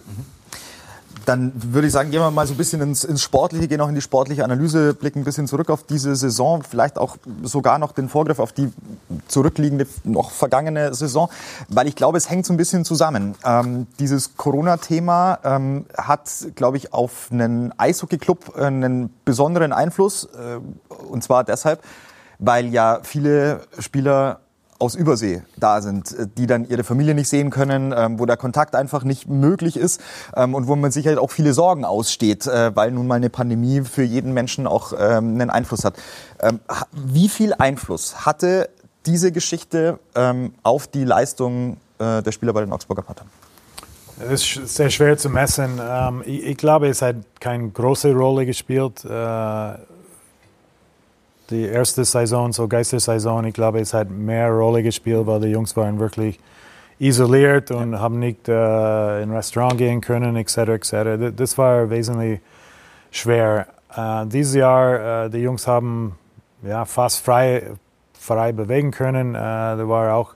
Dann 1.26 1.54
würde 1.56 1.88
ich 1.88 1.94
sagen, 1.94 2.12
gehen 2.12 2.20
wir 2.20 2.32
mal 2.32 2.46
so 2.46 2.54
ein 2.54 2.58
bisschen 2.58 2.82
ins, 2.82 3.04
ins 3.04 3.22
Sportliche, 3.22 3.68
gehen 3.68 3.80
auch 3.82 3.88
in 3.88 3.96
die 3.96 4.02
sportliche 4.02 4.44
Analyse, 4.44 4.94
blicken 4.94 5.20
ein 5.20 5.24
bisschen 5.24 5.48
zurück 5.48 5.70
auf 5.70 5.84
diese 5.84 6.16
Saison, 6.16 6.64
vielleicht 6.64 6.98
auch 6.98 7.18
sogar 7.44 7.80
noch 7.80 7.92
den 7.94 8.10
Vorgriff 8.10 8.40
auf 8.40 8.52
die 8.52 8.72
zurückliegende, 9.28 9.88
noch 10.04 10.32
vergangene 10.32 10.94
Saison, 10.94 11.30
weil 11.70 11.88
ich 11.88 11.96
glaube, 11.96 12.18
es 12.18 12.30
hängt 12.30 12.46
so 12.46 12.54
ein 12.54 12.58
bisschen 12.58 12.86
zusammen. 12.86 13.36
Ähm, 13.46 13.88
dieses 14.00 14.36
Corona-Thema 14.36 15.40
ähm, 15.44 15.86
hat, 15.98 16.30
glaube 16.56 16.78
ich, 16.78 16.94
auf 16.94 17.30
einen 17.32 17.78
Eishockey-Club 17.78 18.56
einen 18.56 19.14
besonderen 19.26 19.74
Einfluss, 19.74 20.26
äh, 20.26 20.60
und 21.10 21.24
zwar 21.24 21.44
deshalb, 21.44 21.82
weil 22.40 22.68
ja 22.68 23.00
viele 23.04 23.62
Spieler 23.80 24.40
aus 24.84 24.96
Übersee 24.96 25.44
da 25.56 25.82
sind, 25.82 26.12
äh, 26.12 26.28
die 26.38 26.46
dann 26.46 26.68
ihre 26.68 26.84
Familie 26.84 27.16
nicht 27.16 27.30
sehen 27.30 27.50
können, 27.50 27.94
ähm, 27.96 28.20
wo 28.20 28.26
der 28.26 28.36
Kontakt 28.36 28.76
einfach 28.76 29.06
nicht 29.06 29.30
möglich 29.30 29.78
ist 29.78 30.02
ähm, 30.36 30.54
und 30.54 30.68
wo 30.68 30.76
man 30.76 30.92
sich 30.92 31.08
halt 31.08 31.18
auch 31.18 31.32
viele 31.32 31.54
Sorgen 31.54 31.86
aussteht, 31.86 32.46
äh, 32.48 32.76
weil 32.76 32.92
nun 32.92 33.08
mal 33.08 33.16
eine 33.16 33.30
Pandemie 33.30 33.82
für 33.82 34.04
jeden 34.04 34.34
Menschen 34.34 34.68
auch 34.68 34.92
ähm, 34.92 35.36
einen 35.36 35.50
Einfluss 35.50 35.86
hat. 35.86 35.96
Ähm, 36.42 36.60
wie 36.92 37.30
viel 37.30 37.54
Einfluss 37.54 38.26
hatte 38.26 38.70
diese 39.06 39.32
Geschichte 39.32 40.00
ähm, 40.16 40.54
auf 40.64 40.88
die 40.88 41.06
Leistung 41.06 41.78
äh, 42.00 42.22
der 42.22 42.32
Spieler 42.34 42.52
bei 42.52 42.62
den 42.62 42.74
Augsburger 42.74 43.04
Pattern? 43.04 43.28
Es 44.20 44.58
ist 44.58 44.76
sehr 44.76 44.90
schwer 44.90 45.18
zu 45.18 45.30
messen. 45.30 45.80
Ähm, 45.82 46.24
ich, 46.26 46.44
ich, 46.44 46.58
glaube, 46.58 46.90
es 46.90 47.02
hat 47.02 47.16
keine 47.40 47.70
große 47.70 48.14
Rolle 48.14 48.46
gespielt. 48.46 49.06
Die 51.54 51.66
erste 51.66 52.04
Saison, 52.04 52.52
so 52.52 52.68
Geistersaison, 52.68 53.46
ich 53.46 53.54
glaube, 53.54 53.80
es 53.80 53.94
hat 53.94 54.10
mehr 54.10 54.50
Rolle 54.50 54.82
gespielt, 54.82 55.28
weil 55.28 55.40
die 55.42 55.50
Jungs 55.50 55.78
waren 55.78 56.00
wirklich 56.00 56.40
isoliert 56.98 57.70
und 57.70 58.00
haben 58.00 58.18
nicht 58.18 58.50
äh, 58.50 59.22
in 59.22 59.30
ein 59.30 59.36
Restaurant 59.36 59.78
gehen 59.78 60.02
können, 60.02 60.36
etc. 60.36 60.58
etc. 60.58 61.36
Das 61.36 61.56
war 61.60 61.92
wesentlich 61.92 62.40
schwer. 63.12 63.68
Äh, 63.96 64.26
dieses 64.26 64.56
Jahr, 64.56 65.26
äh, 65.26 65.30
die 65.30 65.44
Jungs 65.44 65.68
haben 65.68 66.16
ja, 66.64 66.86
fast 66.86 67.24
frei, 67.24 67.72
frei 68.20 68.52
bewegen 68.52 68.90
können. 68.90 69.36
Äh, 69.36 69.38
da 69.38 69.88
war 69.88 70.16
auch 70.16 70.34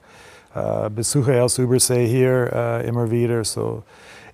äh, 0.54 0.92
Besucher 0.92 1.44
aus 1.44 1.58
Übersee 1.58 2.06
hier 2.06 2.54
äh, 2.54 2.88
immer 2.88 3.10
wieder. 3.10 3.44
So, 3.44 3.82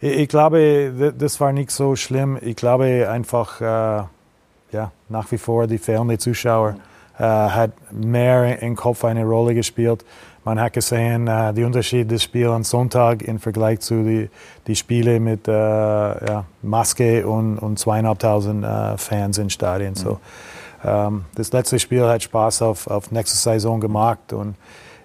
ich, 0.02 0.18
ich, 0.18 0.28
glaube, 0.28 1.14
das 1.18 1.40
war 1.40 1.54
nicht 1.54 1.72
so 1.72 1.96
schlimm. 1.96 2.38
Ich 2.42 2.58
glaube 2.58 3.08
einfach, 3.10 3.62
äh, 3.62 4.04
ja, 4.74 4.92
nach 5.10 5.32
wie 5.32 5.38
vor 5.38 5.68
die 5.68 5.78
fehlende 5.78 6.18
Zuschauer 6.18 6.76
äh, 7.18 7.24
hat 7.24 7.72
mehr 7.92 8.62
im 8.62 8.76
Kopf 8.76 9.06
eine 9.06 9.24
Rolle 9.24 9.54
gespielt. 9.56 10.04
Man 10.44 10.60
hat 10.60 10.74
gesehen, 10.74 11.28
äh, 11.28 11.54
die 11.54 11.64
Unterschied 11.64 12.12
des 12.12 12.24
Spiels 12.24 12.52
am 12.52 12.64
Sonntag 12.64 13.22
im 13.22 13.40
Vergleich 13.40 13.80
zu 13.80 14.04
die, 14.04 14.30
die 14.68 14.76
Spiele 14.76 15.20
mit 15.20 15.48
äh, 15.48 15.52
ja, 15.52 16.46
Maske 16.62 17.26
und, 17.26 17.58
und 17.60 17.80
zweieinhalbtausend 17.80 18.66
Fans 18.98 19.38
in 19.38 19.50
Stadien. 19.50 19.96
So, 19.96 20.20
ähm, 20.84 21.26
das 21.36 21.52
letzte 21.52 21.80
Spiel 21.80 22.04
hat 22.06 22.24
Spaß 22.24 22.62
auf, 22.64 22.88
auf 22.88 23.12
nächste 23.12 23.38
Saison 23.38 23.80
gemacht 23.80 24.34
und 24.34 24.56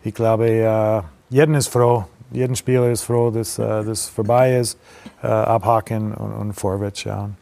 ich 0.02 0.14
glaube, 0.14 0.48
äh, 0.48 1.02
jeden 1.28 1.54
ist 1.54 1.68
froh, 1.68 2.04
jeden 2.30 2.56
Spieler 2.56 2.90
ist 2.90 3.02
froh, 3.02 3.30
dass 3.30 3.58
äh, 3.58 3.84
das 3.84 4.06
vorbei 4.06 4.58
ist, 4.58 4.78
äh, 5.22 5.26
abhaken 5.26 6.14
und, 6.14 6.32
und 6.32 6.52
vorwärts 6.54 7.00
schauen. 7.00 7.36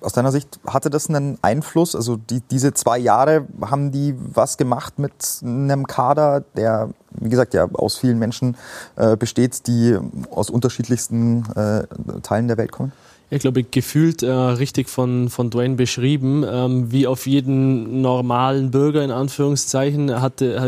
Aus 0.00 0.12
deiner 0.12 0.32
Sicht 0.32 0.60
hatte 0.66 0.90
das 0.90 1.08
einen 1.08 1.38
Einfluss? 1.42 1.94
Also 1.94 2.16
die, 2.16 2.40
diese 2.40 2.74
zwei 2.74 2.98
Jahre, 2.98 3.46
haben 3.60 3.92
die 3.92 4.14
was 4.18 4.56
gemacht 4.56 4.98
mit 4.98 5.12
einem 5.42 5.86
Kader, 5.86 6.42
der, 6.56 6.90
wie 7.12 7.28
gesagt, 7.28 7.54
ja 7.54 7.68
aus 7.72 7.96
vielen 7.96 8.18
Menschen 8.18 8.56
äh, 8.96 9.16
besteht, 9.16 9.66
die 9.66 9.98
aus 10.30 10.50
unterschiedlichsten 10.50 11.44
äh, 11.54 11.86
Teilen 12.22 12.48
der 12.48 12.56
Welt 12.56 12.72
kommen? 12.72 12.92
Ich 13.34 13.40
glaube, 13.40 13.64
gefühlt 13.64 14.22
äh, 14.22 14.30
richtig 14.30 14.88
von, 14.88 15.28
von 15.28 15.50
Dwayne 15.50 15.74
beschrieben. 15.74 16.44
Ähm, 16.48 16.92
wie 16.92 17.06
auf 17.06 17.26
jeden 17.26 18.00
normalen 18.00 18.70
Bürger 18.70 19.02
in 19.02 19.10
Anführungszeichen 19.10 20.06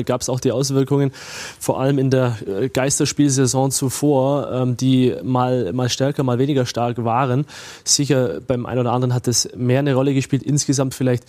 gab 0.05 0.21
es 0.21 0.29
auch 0.29 0.41
die 0.41 0.53
Auswirkungen, 0.53 1.13
vor 1.61 1.81
allem 1.81 1.99
in 1.99 2.11
der 2.11 2.37
äh, 2.47 2.69
Geisterspielsaison 2.69 3.71
zuvor, 3.71 4.51
ähm, 4.53 4.77
die 4.77 5.15
mal, 5.23 5.73
mal 5.73 5.89
stärker, 5.89 6.25
mal 6.25 6.39
weniger 6.39 6.67
stark 6.67 7.05
waren. 7.05 7.47
Sicher 7.85 8.41
beim 8.41 8.67
einen 8.67 8.81
oder 8.81 8.93
anderen 8.93 9.15
hat 9.15 9.29
es 9.29 9.49
mehr 9.57 9.79
eine 9.79 9.95
Rolle 9.95 10.13
gespielt. 10.13 10.43
Insgesamt 10.43 10.95
vielleicht 10.95 11.25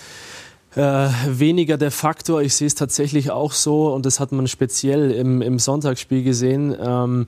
äh, 0.75 1.10
weniger 1.27 1.77
der 1.77 1.91
Faktor. 1.91 2.41
Ich 2.41 2.56
sehe 2.56 2.67
es 2.67 2.75
tatsächlich 2.75 3.32
auch 3.32 3.51
so 3.51 3.94
und 3.94 4.06
das 4.06 4.20
hat 4.20 4.32
man 4.32 4.48
speziell 4.48 5.12
im, 5.12 5.41
im 5.41 5.60
Sonntagsspiel 5.60 6.24
gesehen. 6.24 6.75
Ähm, 6.79 7.27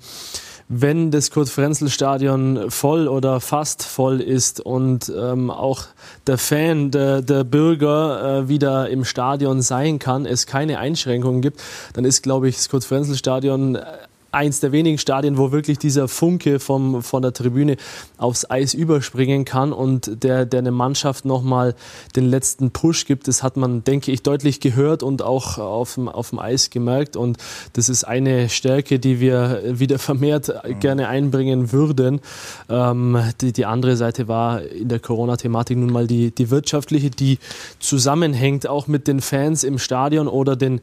wenn 0.72 1.10
das 1.10 1.32
Kurt-Frenzel-Stadion 1.32 2.70
voll 2.70 3.08
oder 3.08 3.42
fast 3.42 3.84
voll 3.84 4.22
ist 4.22 4.60
und 4.62 5.12
ähm, 5.20 5.50
auch 5.50 5.86
der 6.28 6.38
Fan, 6.38 6.92
der, 6.92 7.24
der 7.24 7.44
Bürger 7.44 8.44
äh, 8.44 8.50
wieder 8.50 8.88
im 8.90 9.04
Stadion 9.04 9.64
sein 9.64 9.98
kann, 9.98 10.28
es 10.28 10.46
keine 10.46 10.78
Einschränkungen 10.78 11.42
gibt, 11.42 11.60
dann 11.94 12.06
ist, 12.06 12.22
glaube 12.22 12.48
ich, 12.48 12.56
das 12.56 12.70
Kurt-Frenzel-Stadion 12.70 13.78
äh, 13.78 13.84
eins 14.32 14.60
der 14.60 14.72
wenigen 14.72 14.98
Stadien, 14.98 15.38
wo 15.38 15.52
wirklich 15.52 15.80
dieser 15.80 16.08
Funke 16.08 16.60
vom, 16.60 17.02
von 17.02 17.22
der 17.22 17.34
Tribüne 17.34 17.78
aufs 18.18 18.50
Eis 18.50 18.74
überspringen 18.74 19.46
kann 19.46 19.74
und 19.74 20.24
der, 20.24 20.46
der 20.46 20.60
eine 20.60 20.72
Mannschaft 20.72 21.26
nochmal 21.26 21.76
den 22.16 22.26
letzten 22.26 22.72
Push 22.72 23.06
gibt. 23.06 23.28
Das 23.28 23.44
hat 23.44 23.58
man, 23.58 23.84
denke 23.84 24.12
ich, 24.12 24.24
deutlich 24.24 24.60
gehört 24.60 25.04
und 25.04 25.22
auch 25.22 25.58
auf 25.58 25.96
dem, 25.96 26.08
auf 26.08 26.30
dem 26.30 26.40
Eis 26.40 26.70
gemerkt. 26.70 27.16
Und 27.16 27.38
das 27.74 27.90
ist 27.90 28.04
eine 28.04 28.50
Stärke, 28.50 29.00
die 29.00 29.20
wir 29.20 29.62
wieder 29.66 30.00
vermehrt 30.00 30.50
mhm. 30.50 30.80
gerne 30.80 31.08
einbringen 31.08 31.72
würden. 31.72 32.22
Ähm, 32.70 33.18
die, 33.42 33.54
die 33.54 33.66
andere 33.66 33.98
Seite 33.98 34.28
war 34.28 34.62
in 34.62 34.90
der 34.90 35.00
Corona-Thematik 35.00 35.78
nun 35.78 35.92
mal 35.92 36.08
die, 36.08 36.32
die 36.32 36.50
wirtschaftliche, 36.50 37.10
die 37.10 37.40
zusammenhängt 37.80 38.68
auch 38.68 38.88
mit 38.88 39.08
den 39.08 39.22
Fans 39.22 39.64
im 39.64 39.80
Stadion 39.80 40.28
oder 40.28 40.56
den 40.56 40.82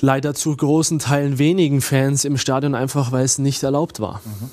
leider 0.00 0.34
zu 0.34 0.56
großen 0.56 0.98
Teilen 0.98 1.38
wenigen 1.38 1.80
Fans 1.80 2.24
im 2.24 2.36
Stadion, 2.36 2.74
einfach 2.74 3.12
weil 3.12 3.24
es 3.24 3.38
nicht 3.38 3.62
erlaubt 3.62 4.00
war. 4.00 4.20
Mhm. 4.24 4.50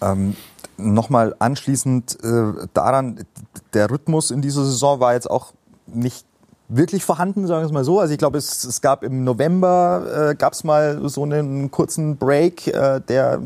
Ähm, 0.00 0.36
Nochmal 0.80 1.34
anschließend 1.40 2.18
äh, 2.22 2.66
daran, 2.72 3.24
der 3.74 3.90
Rhythmus 3.90 4.30
in 4.30 4.42
dieser 4.42 4.64
Saison 4.64 5.00
war 5.00 5.14
jetzt 5.14 5.28
auch 5.28 5.52
nicht 5.86 6.24
wirklich 6.68 7.04
vorhanden, 7.04 7.48
sagen 7.48 7.62
wir 7.62 7.66
es 7.66 7.72
mal 7.72 7.82
so. 7.82 7.98
Also 7.98 8.12
ich 8.12 8.18
glaube, 8.18 8.38
es, 8.38 8.62
es 8.62 8.80
gab 8.80 9.02
im 9.02 9.24
November 9.24 10.30
äh, 10.30 10.34
gab 10.36 10.52
es 10.52 10.62
mal 10.62 11.00
so 11.08 11.24
einen 11.24 11.72
kurzen 11.72 12.16
Break, 12.16 12.68
äh, 12.68 13.00
der, 13.00 13.40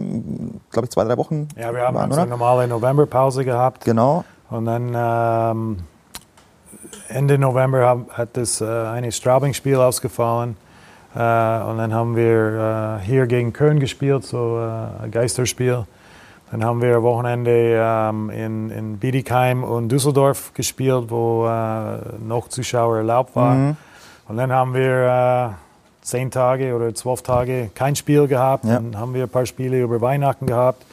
glaube 0.71 0.85
ich, 0.85 0.91
zwei, 0.91 1.05
drei 1.05 1.17
Wochen. 1.17 1.49
Ja, 1.57 1.73
wir 1.73 1.83
haben 1.83 1.95
waren, 1.95 2.13
eine 2.13 2.27
normale 2.27 2.69
Novemberpause 2.69 3.47
gehabt. 3.47 3.85
Genau. 3.85 4.25
Und 4.51 4.67
dann 4.67 4.93
ähm, 4.95 5.77
Ende 7.09 7.39
November 7.39 8.05
hat 8.11 8.37
das 8.37 8.61
äh, 8.61 8.67
eine 8.67 9.11
Straubing-Spiel 9.11 9.77
ausgefallen. 9.77 10.57
Äh, 11.15 11.19
und 11.19 11.79
dann 11.79 11.93
haben 11.93 12.17
wir 12.17 12.99
äh, 13.01 13.05
hier 13.05 13.27
gegen 13.27 13.53
Köln 13.53 13.81
gespielt, 13.81 14.25
so 14.25 14.59
äh, 14.59 15.05
ein 15.05 15.11
Geisterspiel. 15.11 15.85
Dann 16.51 16.65
haben 16.65 16.83
wir 16.83 17.03
Wochenende 17.03 17.79
ähm, 17.81 18.31
in, 18.31 18.71
in 18.71 18.99
Bietigheim 18.99 19.65
und 19.65 19.89
Düsseldorf 19.89 20.53
gespielt, 20.53 21.07
wo 21.09 21.49
noch 22.27 22.49
Zuschauer 22.49 22.99
erlaubt 22.99 23.35
waren. 23.35 23.69
Mhm. 23.69 23.77
Und 24.29 24.37
dann 24.37 24.53
haben 24.53 24.75
wir 24.75 25.55
zehn 26.03 26.31
Tage 26.31 26.75
oder 26.75 26.95
zwölf 26.95 27.23
Tage 27.23 27.71
kein 27.75 27.97
Spiel 27.97 28.27
gehabt. 28.27 28.65
Ja. 28.65 28.75
Dann 28.75 28.99
haben 28.99 29.15
wir 29.15 29.23
ein 29.23 29.29
paar 29.31 29.47
Spiele 29.47 29.81
über 29.81 30.01
Weihnachten 30.03 30.47
gehabt. 30.47 30.85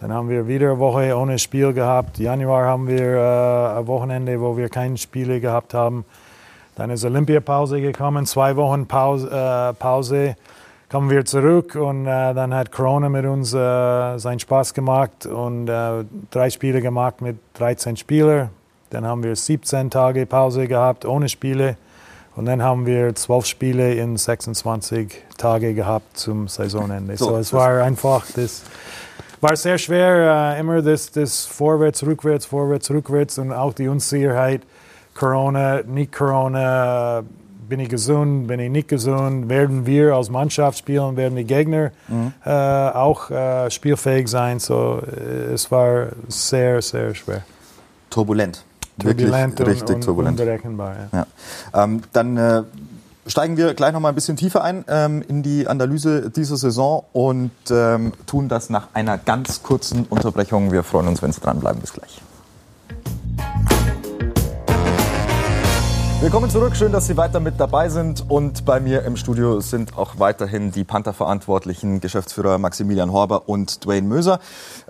Dann 0.00 0.12
haben 0.12 0.28
wir 0.28 0.46
wieder 0.46 0.70
eine 0.70 0.78
Woche 0.78 1.16
ohne 1.16 1.38
Spiel 1.38 1.72
gehabt. 1.72 2.18
Januar 2.18 2.66
haben 2.66 2.86
wir 2.86 3.16
äh, 3.16 3.78
ein 3.78 3.86
Wochenende, 3.86 4.40
wo 4.40 4.56
wir 4.56 4.68
keine 4.68 4.96
Spiele 4.96 5.40
gehabt 5.40 5.74
haben. 5.74 6.04
Dann 6.80 6.88
ist 6.88 7.04
Olympiapause 7.04 7.78
gekommen, 7.82 8.24
zwei 8.24 8.56
Wochen 8.56 8.86
Pause, 8.86 9.28
äh, 9.28 9.74
Pause 9.74 10.34
kommen 10.90 11.10
wir 11.10 11.26
zurück 11.26 11.74
und 11.74 12.06
äh, 12.06 12.32
dann 12.32 12.54
hat 12.54 12.72
Corona 12.72 13.10
mit 13.10 13.26
uns 13.26 13.52
äh, 13.52 14.16
seinen 14.16 14.40
Spaß 14.40 14.72
gemacht 14.72 15.26
und 15.26 15.68
äh, 15.68 16.04
drei 16.30 16.48
Spiele 16.48 16.80
gemacht 16.80 17.20
mit 17.20 17.36
13 17.52 17.98
Spielern. 17.98 18.48
Dann 18.88 19.04
haben 19.04 19.22
wir 19.22 19.36
17 19.36 19.90
Tage 19.90 20.24
Pause 20.24 20.66
gehabt 20.68 21.04
ohne 21.04 21.28
Spiele 21.28 21.76
und 22.34 22.46
dann 22.46 22.62
haben 22.62 22.86
wir 22.86 23.14
12 23.14 23.44
Spiele 23.44 23.92
in 23.92 24.16
26 24.16 25.22
Tage 25.36 25.74
gehabt 25.74 26.16
zum 26.16 26.48
Saisonende. 26.48 27.14
So, 27.18 27.26
so 27.26 27.36
es 27.36 27.52
war 27.52 27.82
einfach 27.82 28.24
das 28.34 28.62
war 29.42 29.54
sehr 29.54 29.76
schwer, 29.76 30.54
äh, 30.56 30.60
immer 30.60 30.80
das, 30.80 31.10
das 31.10 31.44
Vorwärts, 31.44 32.02
Rückwärts, 32.02 32.46
Vorwärts, 32.46 32.90
Rückwärts 32.90 33.36
und 33.36 33.52
auch 33.52 33.74
die 33.74 33.88
Unsicherheit. 33.88 34.62
Corona, 35.14 35.82
nicht 35.82 36.12
Corona, 36.12 37.22
bin 37.70 37.80
ich 37.80 37.88
gesund, 37.88 38.48
bin 38.48 38.60
ich 38.60 38.70
nicht 38.70 38.88
gesund, 38.88 39.48
werden 39.48 39.86
wir 39.86 40.14
als 40.14 40.28
Mannschaft 40.28 40.78
spielen, 40.78 41.16
werden 41.16 41.36
die 41.36 41.44
Gegner 41.44 41.92
mhm. 42.08 42.32
äh, 42.44 42.50
auch 42.50 43.30
äh, 43.30 43.70
spielfähig 43.70 44.28
sein. 44.28 44.58
So, 44.58 45.00
äh, 45.00 45.52
es 45.54 45.70
war 45.70 46.08
sehr, 46.28 46.82
sehr 46.82 47.14
schwer. 47.14 47.42
Turbulent. 48.10 48.64
Turbulent 48.98 49.58
Wirklich 49.58 49.80
richtig 49.80 49.96
und, 49.96 50.04
turbulent. 50.04 50.38
Unberechenbar, 50.38 50.94
ja. 51.12 51.26
ja. 51.72 51.84
Ähm, 51.84 52.02
dann 52.12 52.36
äh, 52.36 52.62
steigen 53.26 53.56
wir 53.56 53.72
gleich 53.74 53.92
noch 53.92 54.00
mal 54.00 54.10
ein 54.10 54.14
bisschen 54.14 54.36
tiefer 54.36 54.62
ein 54.62 54.84
ähm, 54.88 55.22
in 55.26 55.42
die 55.42 55.68
Analyse 55.68 56.30
dieser 56.30 56.56
Saison 56.56 57.04
und 57.12 57.52
ähm, 57.70 58.12
tun 58.26 58.48
das 58.48 58.68
nach 58.68 58.88
einer 58.94 59.16
ganz 59.16 59.62
kurzen 59.62 60.04
Unterbrechung. 60.10 60.72
Wir 60.72 60.82
freuen 60.82 61.06
uns, 61.06 61.22
wenn 61.22 61.32
Sie 61.32 61.40
dranbleiben. 61.40 61.80
Bis 61.80 61.92
gleich. 61.92 62.20
Willkommen 66.20 66.50
zurück, 66.50 66.76
schön, 66.76 66.92
dass 66.92 67.06
Sie 67.06 67.16
weiter 67.16 67.40
mit 67.40 67.58
dabei 67.58 67.88
sind. 67.88 68.26
Und 68.28 68.66
bei 68.66 68.78
mir 68.78 69.04
im 69.04 69.16
Studio 69.16 69.60
sind 69.60 69.96
auch 69.96 70.18
weiterhin 70.18 70.70
die 70.70 70.84
Panther-Verantwortlichen, 70.84 72.02
Geschäftsführer 72.02 72.58
Maximilian 72.58 73.10
Horber 73.10 73.48
und 73.48 73.86
Dwayne 73.86 74.06
Möser. 74.06 74.38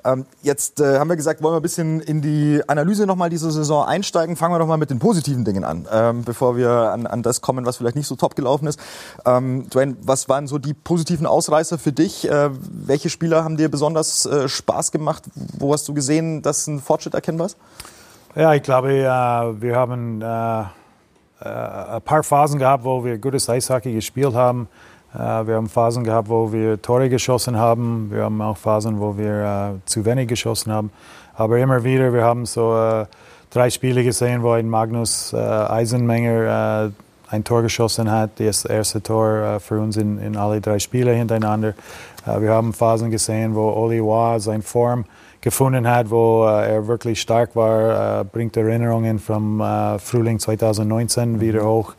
Ähm, 0.05 0.27
jetzt 0.43 0.81
äh, 0.81 0.99
haben 0.99 1.09
wir 1.09 1.15
gesagt, 1.15 1.41
wollen 1.41 1.53
wir 1.53 1.61
ein 1.61 1.63
bisschen 1.63 2.01
in 2.01 2.21
die 2.21 2.61
Analyse 2.67 3.07
nochmal 3.07 3.31
dieser 3.31 3.53
Saison 3.53 3.87
einsteigen. 3.87 4.35
Fangen 4.35 4.55
wir 4.55 4.59
doch 4.59 4.67
mal 4.67 4.77
mit 4.77 4.91
den 4.91 4.99
positiven 4.99 5.45
Dingen 5.45 5.63
an, 5.63 5.87
ähm, 5.93 6.25
bevor 6.25 6.57
wir 6.57 6.69
an, 6.69 7.07
an, 7.07 7.23
das 7.23 7.41
kommen, 7.41 7.65
was 7.65 7.77
vielleicht 7.77 7.95
nicht 7.95 8.09
so 8.09 8.17
top 8.17 8.35
gelaufen 8.35 8.67
ist. 8.67 8.81
Ähm, 9.25 9.71
Dwayne, 9.71 9.99
was 10.03 10.29
waren 10.29 10.49
so 10.49 10.59
die 10.59 10.75
positiven 10.75 11.27
Ausreißer 11.27 11.79
für 11.79 11.93
dich? 11.93 12.29
Äh, 12.29 12.51
welche 12.73 13.09
Spieler 13.09 13.45
haben 13.45 13.57
dir 13.57 13.71
besonders 13.71 14.27
äh, 14.27 14.49
Spaß 14.49 14.91
gemacht? 14.91 15.23
Wo 15.57 15.73
hast 15.73 15.87
du 15.87 15.95
gesehen, 15.95 16.43
dass 16.43 16.67
ein 16.67 16.81
Fortschritt 16.81 17.15
erkennbar 17.15 17.47
ist? 17.47 17.57
Ja, 18.35 18.53
ich 18.53 18.65
glaube, 18.65 18.89
wir 18.89 19.77
haben 19.77 20.23
äh, 20.23 20.65
ein 21.45 22.03
paar 22.03 22.23
Phasen 22.23 22.59
gehabt, 22.59 22.85
wo 22.85 23.05
wir 23.05 23.19
gutes 23.19 23.49
Eishockey 23.49 23.93
gespielt 23.93 24.35
haben. 24.35 24.69
Äh, 25.15 25.19
wir 25.19 25.57
haben 25.57 25.69
Phasen 25.69 26.05
gehabt, 26.05 26.29
wo 26.29 26.53
wir 26.53 26.81
Tore 26.81 27.09
geschossen 27.09 27.57
haben. 27.57 28.11
Wir 28.11 28.25
haben 28.25 28.41
auch 28.43 28.57
Phasen, 28.57 29.01
wo 29.01 29.17
wir 29.17 29.75
äh, 29.75 29.87
zu 29.87 30.05
wenig 30.05 30.29
geschossen 30.29 30.73
haben. 30.73 30.91
Aber 31.35 31.59
immer 31.59 31.83
wieder, 31.85 32.13
wir 32.13 32.23
haben 32.23 32.45
so 32.45 33.07
drei 33.49 33.71
Spiele 33.71 34.05
gesehen, 34.05 34.43
wo 34.43 34.51
ein 34.51 34.69
Magnus 34.69 35.33
Eisenmenger 35.33 36.93
ein 37.31 37.45
Tor 37.45 37.63
geschossen 37.63 38.11
hat, 38.11 38.33
das 38.39 38.67
erste 38.67 39.03
Tor 39.03 39.59
für 39.61 39.81
uns 39.81 39.97
in, 39.97 40.19
in 40.19 40.37
alle 40.37 40.61
drei 40.61 40.79
Spiele 40.79 41.13
hintereinander. 41.13 41.73
wir 42.27 42.51
haben 42.51 42.75
Phasen 42.75 43.11
gesehen, 43.11 43.55
wo 43.55 43.71
Oli 43.71 44.03
Wa 44.03 44.39
seine 44.39 44.63
Form 44.63 45.07
gefunden 45.41 45.89
hat, 45.89 46.11
wo 46.11 46.45
äh, 46.47 46.75
er 46.75 46.87
wirklich 46.87 47.21
stark 47.21 47.57
war, 47.57 48.21
äh, 48.21 48.25
bringt 48.25 48.57
Erinnerungen 48.57 49.19
vom 49.19 49.61
äh, 49.61 49.99
Frühling 49.99 50.39
2019 50.39 51.33
mhm. 51.33 51.41
wieder 51.41 51.65
hoch. 51.65 51.95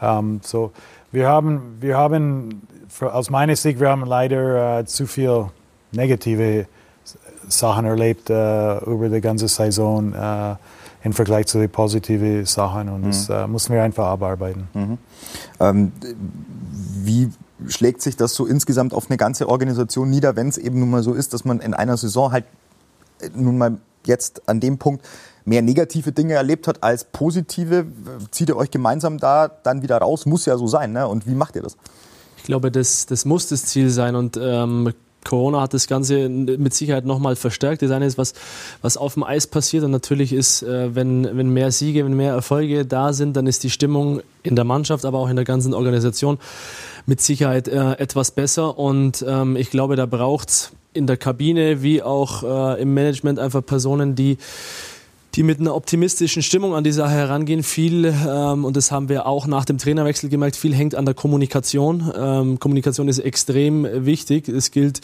Ähm, 0.00 0.40
so, 0.42 0.72
wir 1.12 1.28
haben, 1.28 1.76
wir 1.80 1.96
haben 1.96 2.62
aus 3.00 3.30
meiner 3.30 3.56
Sicht, 3.56 3.80
wir 3.80 3.90
haben 3.90 4.04
leider 4.04 4.84
zu 4.86 5.06
viel 5.06 5.46
negative 5.92 6.66
Sachen 7.48 7.86
erlebt 7.86 8.28
über 8.28 9.08
die 9.08 9.20
ganze 9.20 9.48
Saison 9.48 10.12
im 11.02 11.12
Vergleich 11.12 11.46
zu 11.46 11.58
den 11.58 11.70
positiven 11.70 12.44
Sachen 12.44 12.88
und 12.88 13.02
mhm. 13.02 13.06
das 13.06 13.28
äh, 13.28 13.46
müssen 13.46 13.72
wir 13.72 13.82
einfach 13.82 14.06
abarbeiten. 14.06 14.68
Mhm. 14.74 14.98
Ähm, 15.60 15.92
wie 17.02 17.30
schlägt 17.66 18.02
sich 18.02 18.16
das 18.16 18.34
so 18.34 18.46
insgesamt 18.46 18.94
auf 18.94 19.08
eine 19.08 19.16
ganze 19.16 19.48
Organisation 19.48 20.10
nieder, 20.10 20.36
wenn 20.36 20.48
es 20.48 20.58
eben 20.58 20.80
nun 20.80 20.90
mal 20.90 21.02
so 21.02 21.14
ist, 21.14 21.32
dass 21.34 21.44
man 21.44 21.60
in 21.60 21.74
einer 21.74 21.96
Saison 21.96 22.32
halt 22.32 22.44
nun 23.34 23.58
mal 23.58 23.78
jetzt 24.04 24.48
an 24.48 24.60
dem 24.60 24.78
Punkt 24.78 25.04
mehr 25.44 25.62
negative 25.62 26.12
Dinge 26.12 26.34
erlebt 26.34 26.68
hat 26.68 26.82
als 26.82 27.04
positive, 27.04 27.86
zieht 28.30 28.50
ihr 28.50 28.56
euch 28.56 28.70
gemeinsam 28.70 29.18
da 29.18 29.48
dann 29.48 29.82
wieder 29.82 29.98
raus? 29.98 30.26
Muss 30.26 30.46
ja 30.46 30.56
so 30.58 30.66
sein. 30.66 30.92
Ne? 30.92 31.08
Und 31.08 31.26
wie 31.26 31.34
macht 31.34 31.56
ihr 31.56 31.62
das? 31.62 31.76
Ich 32.36 32.44
glaube, 32.44 32.70
das, 32.70 33.06
das 33.06 33.24
muss 33.24 33.48
das 33.48 33.64
Ziel 33.64 33.90
sein. 33.90 34.14
Und 34.14 34.38
ähm, 34.40 34.92
Corona 35.24 35.62
hat 35.62 35.74
das 35.74 35.88
Ganze 35.88 36.28
mit 36.28 36.72
Sicherheit 36.74 37.04
nochmal 37.04 37.36
verstärkt. 37.36 37.82
Das 37.82 37.90
eine 37.90 38.06
ist, 38.06 38.18
was, 38.18 38.34
was 38.82 38.96
auf 38.96 39.14
dem 39.14 39.24
Eis 39.24 39.46
passiert. 39.46 39.84
Und 39.84 39.90
natürlich 39.90 40.32
ist, 40.32 40.62
äh, 40.62 40.94
wenn, 40.94 41.24
wenn 41.36 41.50
mehr 41.50 41.72
Siege, 41.72 42.04
wenn 42.04 42.14
mehr 42.14 42.32
Erfolge 42.32 42.86
da 42.86 43.12
sind, 43.12 43.36
dann 43.36 43.46
ist 43.46 43.64
die 43.64 43.70
Stimmung 43.70 44.20
in 44.42 44.54
der 44.54 44.64
Mannschaft, 44.64 45.04
aber 45.04 45.18
auch 45.18 45.28
in 45.28 45.36
der 45.36 45.44
ganzen 45.44 45.74
Organisation 45.74 46.38
mit 47.06 47.20
Sicherheit 47.20 47.68
äh, 47.68 47.92
etwas 47.94 48.30
besser. 48.30 48.78
Und 48.78 49.24
ähm, 49.26 49.56
ich 49.56 49.70
glaube, 49.70 49.96
da 49.96 50.06
braucht 50.06 50.48
es 50.50 50.72
in 50.98 51.06
der 51.06 51.16
Kabine 51.16 51.82
wie 51.82 52.02
auch 52.02 52.42
äh, 52.42 52.82
im 52.82 52.92
Management 52.92 53.38
einfach 53.38 53.64
Personen, 53.64 54.14
die 54.14 54.36
die 55.34 55.44
mit 55.44 55.60
einer 55.60 55.76
optimistischen 55.76 56.42
Stimmung 56.42 56.74
an 56.74 56.82
die 56.82 56.90
Sache 56.90 57.12
herangehen. 57.12 57.62
Viel, 57.62 58.12
ähm, 58.28 58.64
und 58.64 58.76
das 58.76 58.90
haben 58.90 59.08
wir 59.08 59.26
auch 59.26 59.46
nach 59.46 59.64
dem 59.64 59.78
Trainerwechsel 59.78 60.28
gemerkt, 60.28 60.56
viel 60.56 60.74
hängt 60.74 60.96
an 60.96 61.04
der 61.04 61.14
Kommunikation. 61.14 62.12
Ähm, 62.16 62.58
Kommunikation 62.58 63.06
ist 63.06 63.20
extrem 63.20 63.86
wichtig. 64.04 64.48
Es 64.48 64.72
gilt 64.72 65.00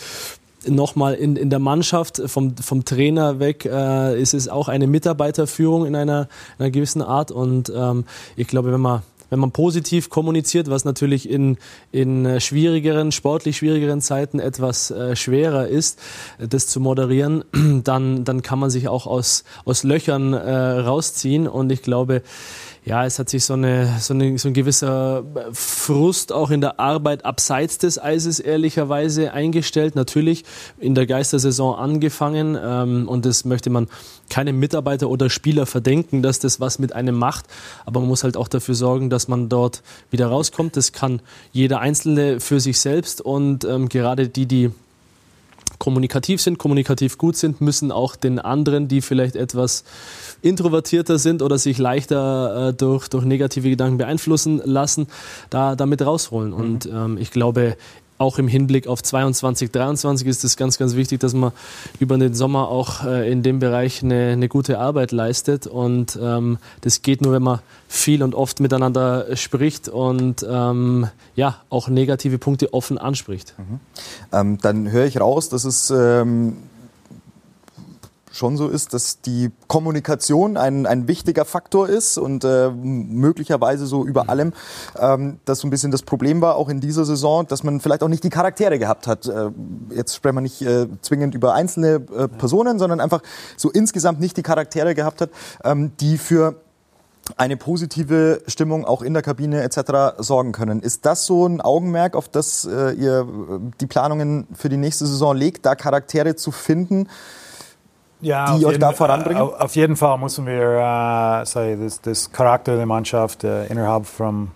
nochmal 0.67 1.15
in, 1.15 1.37
in 1.37 1.51
der 1.51 1.59
Mannschaft, 1.61 2.23
vom, 2.27 2.57
vom 2.57 2.85
Trainer 2.85 3.39
weg, 3.39 3.65
äh, 3.65 4.21
ist 4.21 4.35
es 4.35 4.49
auch 4.49 4.69
eine 4.69 4.87
Mitarbeiterführung 4.87 5.87
in 5.87 5.95
einer, 5.95 6.29
in 6.59 6.65
einer 6.65 6.71
gewissen 6.71 7.03
Art. 7.03 7.31
Und 7.31 7.73
ähm, 7.75 8.05
ich 8.37 8.49
glaube, 8.49 8.73
wenn 8.73 8.81
man 8.81 9.03
wenn 9.35 9.41
man 9.41 9.51
positiv 9.51 10.11
kommuniziert, 10.11 10.71
was 10.71 10.85
natürlich 10.85 11.29
in, 11.29 11.59
in 11.91 12.25
äh, 12.25 12.41
schwierigeren, 12.41 13.11
sportlich 13.11 13.57
schwierigeren 13.57 14.01
Zeiten 14.01 14.39
etwas 14.39 14.93
äh, 14.93 15.17
schwerer 15.17 15.67
ist, 15.67 15.99
äh, 16.39 16.47
das 16.47 16.69
zu 16.69 16.79
moderieren, 16.79 17.43
dann, 17.83 18.25
dann 18.25 18.43
kann 18.43 18.61
man 18.61 18.71
sich 18.71 18.87
auch 18.87 19.09
aus, 19.09 19.43
aus 19.65 19.83
Löchern 19.83 20.35
rausziehen. 20.35 21.49
Und 21.49 21.73
ich 21.73 21.83
glaube, 21.83 22.23
ja, 22.87 23.07
es 23.07 23.19
hat 23.19 23.31
sich 23.31 23.45
so, 23.45 23.55
eine, 23.55 23.99
so, 23.99 24.13
eine, 24.13 24.37
so 24.37 24.49
ein 24.49 24.53
gewisser 24.55 25.25
Frust 25.53 26.33
auch 26.33 26.51
in 26.51 26.61
der 26.61 26.79
Arbeit 26.79 27.25
abseits 27.25 27.79
des 27.79 27.99
Eises 27.99 28.41
ehrlicherweise 28.41 29.33
eingestellt. 29.33 29.97
Natürlich 29.97 30.45
in 30.79 30.95
der 30.95 31.07
Geistersaison 31.07 31.77
angefangen 31.77 32.59
ähm, 32.63 33.09
und 33.09 33.25
das 33.25 33.47
möchte 33.47 33.71
man 33.71 33.89
keinem 34.29 34.59
Mitarbeiter 34.59 35.09
oder 35.09 35.31
Spieler 35.31 35.65
verdenken, 35.65 36.23
dass 36.23 36.41
das 36.41 36.61
was 36.61 36.79
mit 36.79 36.93
einem 36.93 37.15
macht. 37.15 37.47
Aber 37.87 38.01
man 38.01 38.09
muss 38.11 38.23
halt 38.23 38.37
auch 38.37 38.49
dafür 38.49 38.75
sorgen, 38.75 39.09
dass 39.09 39.29
man 39.29 39.49
dort 39.49 39.83
wieder 40.11 40.27
rauskommt. 40.27 40.77
Das 40.77 40.93
kann 40.93 41.21
jeder 41.53 41.81
Einzelne 41.81 42.39
für 42.39 42.61
sich 42.61 42.81
selbst 42.81 43.23
und 43.23 43.65
ähm, 43.65 43.89
gerade 43.89 44.29
die, 44.29 44.45
die 44.45 44.71
kommunikativ 45.79 46.41
sind, 46.41 46.59
kommunikativ 46.59 47.19
gut 47.19 47.37
sind, 47.37 47.61
müssen 47.61 47.93
auch 47.93 48.17
den 48.17 48.39
anderen, 48.39 48.89
die 48.89 49.01
vielleicht 49.01 49.37
etwas 49.37 49.85
introvertierter 50.43 51.19
sind 51.19 51.43
oder 51.43 51.59
sich 51.59 51.79
leichter 51.79 52.69
äh, 52.69 52.75
durch, 52.75 53.09
durch 53.09 53.25
negative 53.25 53.71
Gedanken 53.71 53.99
beeinflussen 53.99 54.61
lassen, 54.65 55.07
da 55.51 55.77
damit 55.77 56.03
rausholen. 56.03 56.51
Mhm. 56.51 56.57
Und 56.57 56.87
ähm, 56.87 57.19
ich 57.19 57.31
glaube, 57.31 57.77
auch 58.19 58.39
im 58.39 58.49
Hinblick 58.49 58.87
auf 58.87 59.03
22, 59.03 59.71
23 59.71 60.27
ist 60.29 60.45
es 60.45 60.57
ganz, 60.57 60.79
ganz 60.79 60.95
wichtig, 60.95 61.21
dass 61.21 61.35
man 61.35 61.53
über 61.99 62.17
den 62.17 62.35
Sommer 62.35 62.69
auch 62.69 63.05
äh, 63.05 63.31
in 63.31 63.43
dem 63.43 63.59
Bereich 63.59 64.03
eine, 64.03 64.33
eine, 64.33 64.49
gute 64.49 64.79
Arbeit 64.79 65.13
leistet. 65.13 65.67
Und 65.67 66.19
ähm, 66.21 66.59
das 66.81 67.03
geht 67.03 67.23
nur, 67.23 67.33
wenn 67.33 67.43
man 67.43 67.61
viel 67.89 68.23
und 68.23 68.35
oft 68.35 68.61
miteinander 68.61 69.37
spricht 69.37 69.89
und 69.89 70.47
ähm, 70.49 71.09
ja, 71.35 71.59
auch 71.71 71.89
negative 71.89 72.39
Punkte 72.39 72.73
offen 72.73 72.99
anspricht. 72.99 73.55
Mhm. 73.59 73.81
Ähm, 74.33 74.59
dann 74.61 74.91
höre 74.91 75.07
ich 75.07 75.21
raus, 75.21 75.49
dass 75.49 75.65
es 75.65 75.91
ähm, 75.91 76.57
schon 78.35 78.57
so 78.57 78.69
ist, 78.69 78.93
dass 78.95 79.21
die 79.21 79.51
Kommunikation 79.69 80.57
ein, 80.57 80.87
ein 80.87 81.07
wichtiger 81.09 81.45
Faktor 81.45 81.89
ist 81.89 82.19
und 82.19 82.45
äh, 82.45 82.71
möglicherweise 82.71 83.87
so 83.87 84.05
über 84.05 84.29
allem 84.29 84.53
ähm, 84.99 85.39
das 85.45 85.61
so 85.61 85.69
ein 85.69 85.71
bisschen 85.71 85.93
das 85.93 86.03
Problem 86.03 86.41
war, 86.41 86.57
auch 86.57 86.69
in 86.69 86.81
dieser 86.81 87.05
Saison, 87.05 87.47
dass 87.47 87.63
man 87.63 87.81
vielleicht 87.81 88.03
auch 88.03 88.09
nicht 88.09 88.25
die 88.25 88.31
Charaktere 88.31 88.79
gehabt 88.79 89.07
hat. 89.07 89.27
Äh, 89.27 89.51
jetzt 89.95 90.17
sprechen 90.17 90.37
wir 90.37 90.41
nicht 90.41 90.63
äh, 90.63 90.89
zwingend 91.01 91.35
über 91.35 91.55
einzelne 91.55 92.05
äh, 92.17 92.29
Personen, 92.29 92.79
sondern 92.79 93.01
einfach 93.01 93.23
so 93.57 93.71
insgesamt 93.71 94.21
nicht 94.21 94.37
die 94.37 94.43
Charaktere 94.43 94.95
gehabt 94.95 95.21
hat, 95.21 95.31
ähm, 95.63 95.93
die 96.01 96.19
für 96.19 96.57
eine 97.37 97.57
positive 97.57 98.43
Stimmung 98.47 98.85
auch 98.85 99.03
in 99.03 99.15
der 99.15 99.23
Kabine 99.23 99.63
etc. 99.63 100.19
sorgen 100.19 100.53
können. 100.53 100.81
Ist 100.81 101.07
das 101.07 101.25
so 101.25 101.47
ein 101.47 101.61
Augenmerk, 101.61 102.17
auf 102.17 102.29
das 102.29 102.65
äh, 102.65 102.93
ihr 102.93 103.21
äh, 103.21 103.71
die 103.81 103.87
Planungen 103.87 104.47
für 104.55 104.69
die 104.69 104.77
nächste 104.77 105.07
Saison 105.07 105.37
legt, 105.37 105.65
da 105.65 105.75
Charaktere 105.75 106.37
zu 106.37 106.51
finden? 106.51 107.09
Ja, 108.25 108.57
die 108.57 108.67
euch 108.67 108.79
da 108.79 108.93
voranbringen? 108.93 109.43
Auf 109.43 109.77
jeden 109.77 109.97
Fall 109.97 110.19
müssen 110.19 110.47
wir 110.47 111.41
uh, 111.43 111.45
say, 111.45 111.77
das, 111.77 112.01
das 112.01 112.33
Charakter 112.33 112.77
der 112.77 112.87
Mannschaft 112.87 113.45
uh, 113.45 113.65
innerhalb 113.69 114.07
von 114.07 114.51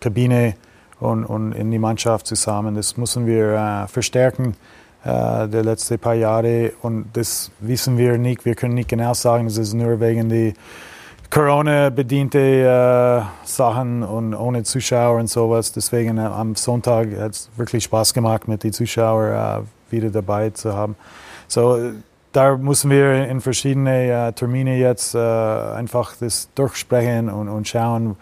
Kabine 0.00 0.54
und, 1.00 1.24
und 1.24 1.52
in 1.52 1.70
die 1.70 1.78
Mannschaft 1.78 2.26
zusammen, 2.26 2.74
das 2.74 2.96
müssen 2.96 3.26
wir 3.26 3.84
uh, 3.84 3.86
verstärken 3.88 4.54
uh, 5.04 5.46
die 5.46 5.58
letzten 5.58 5.98
paar 5.98 6.14
Jahre 6.14 6.72
und 6.82 7.06
das 7.14 7.50
wissen 7.60 7.98
wir 7.98 8.18
nicht. 8.18 8.44
Wir 8.44 8.54
können 8.54 8.74
nicht 8.74 8.88
genau 8.88 9.14
sagen, 9.14 9.46
es 9.46 9.56
ist 9.56 9.74
nur 9.74 9.98
wegen 10.00 10.28
die 10.28 10.54
Corona-bediente 11.30 13.26
Sachen 13.44 14.02
und 14.02 14.34
ohne 14.34 14.64
Zuschauer 14.64 15.18
und 15.18 15.30
sowas. 15.30 15.72
Deswegen 15.72 16.18
am 16.18 16.54
Sonntag 16.56 17.08
hat 17.18 17.32
es 17.32 17.48
wirklich 17.56 17.84
Spaß 17.84 18.12
gemacht, 18.12 18.48
mit 18.48 18.62
den 18.62 18.74
Zuschauern 18.74 19.66
wieder 19.88 20.10
dabei 20.10 20.50
zu 20.50 20.74
haben. 20.74 20.94
So, 21.48 21.92
da 22.32 22.56
müssen 22.56 22.90
wir 22.90 23.28
in 23.28 23.40
verschiedene 23.40 24.28
äh, 24.28 24.32
Termine 24.32 24.78
jetzt 24.78 25.14
äh, 25.14 25.18
einfach 25.18 26.14
das 26.18 26.48
durchsprechen 26.54 27.28
und, 27.28 27.48
und 27.48 27.68
schauen, 27.68 28.16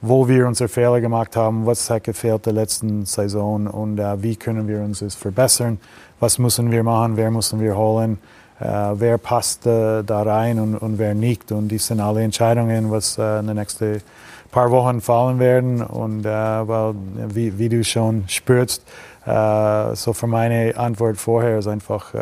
wo 0.00 0.26
wir 0.26 0.48
unsere 0.48 0.68
Fehler 0.68 1.00
gemacht 1.00 1.36
haben, 1.36 1.64
was 1.64 1.88
hat 1.88 2.04
gefehlt 2.04 2.46
der 2.46 2.54
letzten 2.54 3.06
Saison 3.06 3.68
und 3.68 3.98
äh, 3.98 4.20
wie 4.22 4.34
können 4.34 4.66
wir 4.66 4.80
uns 4.80 4.98
das 4.98 5.14
verbessern, 5.14 5.78
was 6.18 6.38
müssen 6.38 6.72
wir 6.72 6.82
machen, 6.82 7.16
wer 7.16 7.30
müssen 7.30 7.60
wir 7.60 7.76
holen, 7.76 8.18
äh, 8.58 8.64
wer 8.94 9.18
passt 9.18 9.64
äh, 9.66 10.02
da 10.02 10.22
rein 10.22 10.58
und, 10.58 10.76
und, 10.76 10.98
wer 10.98 11.14
nicht. 11.14 11.52
Und 11.52 11.68
dies 11.68 11.86
sind 11.86 12.00
alle 12.00 12.22
Entscheidungen, 12.22 12.90
was 12.90 13.16
äh, 13.16 13.38
in 13.38 13.46
den 13.46 13.56
nächsten 13.56 14.02
paar 14.50 14.70
Wochen 14.72 15.00
fallen 15.00 15.38
werden. 15.38 15.82
Und 15.82 16.24
weil, 16.24 16.94
wie, 17.28 17.58
wie, 17.58 17.68
du 17.70 17.82
schon 17.82 18.24
spürst, 18.26 18.82
so 19.24 20.12
für 20.12 20.26
meine 20.26 20.76
Antwort 20.76 21.16
vorher 21.16 21.58
ist 21.58 21.68
einfach 21.68 22.12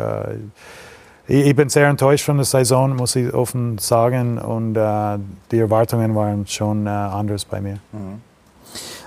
ich, 1.31 1.45
ich, 1.47 1.55
bin 1.55 1.69
sehr 1.69 1.87
enttäuscht 1.87 2.25
von 2.25 2.37
der 2.37 2.45
Saison, 2.45 2.95
muss 2.95 3.15
ich 3.15 3.33
offen 3.33 3.77
sagen. 3.77 4.37
Und 4.37 4.75
äh, 4.75 5.17
die 5.51 5.59
Erwartungen 5.59 6.13
waren 6.13 6.45
schon 6.45 6.87
äh, 6.87 6.89
anders 6.89 7.45
bei 7.45 7.61
mir. 7.61 7.77
Mhm. 7.93 8.21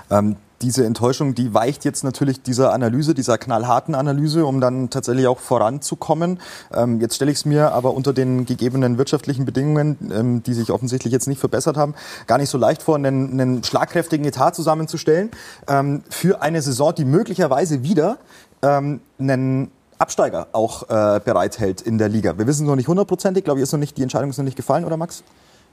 Ähm, 0.09 0.35
diese 0.61 0.85
Enttäuschung, 0.85 1.35
die 1.35 1.53
weicht 1.53 1.85
jetzt 1.85 2.03
natürlich 2.03 2.41
dieser 2.41 2.73
Analyse, 2.73 3.13
dieser 3.13 3.37
knallharten 3.37 3.93
Analyse, 3.93 4.45
um 4.45 4.59
dann 4.59 4.89
tatsächlich 4.89 5.27
auch 5.27 5.37
voranzukommen. 5.37 6.39
Ähm, 6.73 6.99
jetzt 6.99 7.15
stelle 7.15 7.29
ich 7.29 7.37
es 7.37 7.45
mir 7.45 7.73
aber 7.73 7.93
unter 7.93 8.13
den 8.13 8.47
gegebenen 8.47 8.97
wirtschaftlichen 8.97 9.45
Bedingungen, 9.45 9.97
ähm, 10.11 10.41
die 10.41 10.53
sich 10.53 10.71
offensichtlich 10.71 11.13
jetzt 11.13 11.27
nicht 11.27 11.39
verbessert 11.39 11.77
haben, 11.77 11.93
gar 12.25 12.39
nicht 12.39 12.49
so 12.49 12.57
leicht 12.57 12.81
vor, 12.81 12.95
einen, 12.95 13.39
einen 13.39 13.63
schlagkräftigen 13.63 14.25
Etat 14.25 14.51
zusammenzustellen 14.51 15.29
ähm, 15.67 16.01
für 16.09 16.41
eine 16.41 16.63
Saison, 16.63 16.95
die 16.95 17.05
möglicherweise 17.05 17.83
wieder 17.83 18.17
ähm, 18.63 19.01
einen 19.19 19.69
Absteiger 19.97 20.47
auch 20.51 20.83
äh, 20.89 21.19
bereithält 21.23 21.81
in 21.81 21.97
der 21.97 22.09
Liga. 22.09 22.37
Wir 22.37 22.47
wissen 22.47 22.63
es 22.63 22.67
noch 22.67 22.75
nicht 22.75 22.87
hundertprozentig, 22.87 23.43
glaube 23.43 23.59
ich, 23.59 23.63
ist 23.63 23.71
noch 23.71 23.79
nicht, 23.79 23.97
die 23.97 24.03
Entscheidung 24.03 24.29
ist 24.29 24.37
noch 24.37 24.45
nicht 24.45 24.57
gefallen, 24.57 24.85
oder 24.85 24.97
Max? 24.97 25.23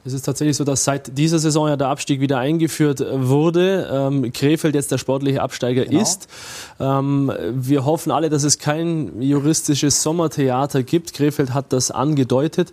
Es 0.04 0.14
ist 0.14 0.22
tatsächlich 0.22 0.56
so, 0.56 0.64
dass 0.64 0.82
seit 0.82 1.16
dieser 1.16 1.38
Saison 1.38 1.68
ja 1.68 1.76
der 1.76 1.86
Abstieg 1.86 2.20
wieder 2.20 2.38
eingeführt 2.38 3.00
äh, 3.00 3.28
wurde. 3.28 3.88
Ähm, 3.92 4.32
Krefeld 4.32 4.74
jetzt 4.74 4.90
der 4.90 4.98
sportliche 4.98 5.40
Absteiger 5.40 5.84
genau. 5.84 6.02
ist. 6.02 6.26
Ähm, 6.80 7.32
wir 7.52 7.84
hoffen 7.84 8.10
alle, 8.10 8.28
dass 8.28 8.42
es 8.42 8.58
kein 8.58 9.22
juristisches 9.22 10.02
Sommertheater 10.02 10.82
gibt. 10.82 11.14
Krefeld 11.14 11.54
hat 11.54 11.72
das 11.72 11.92
angedeutet. 11.92 12.72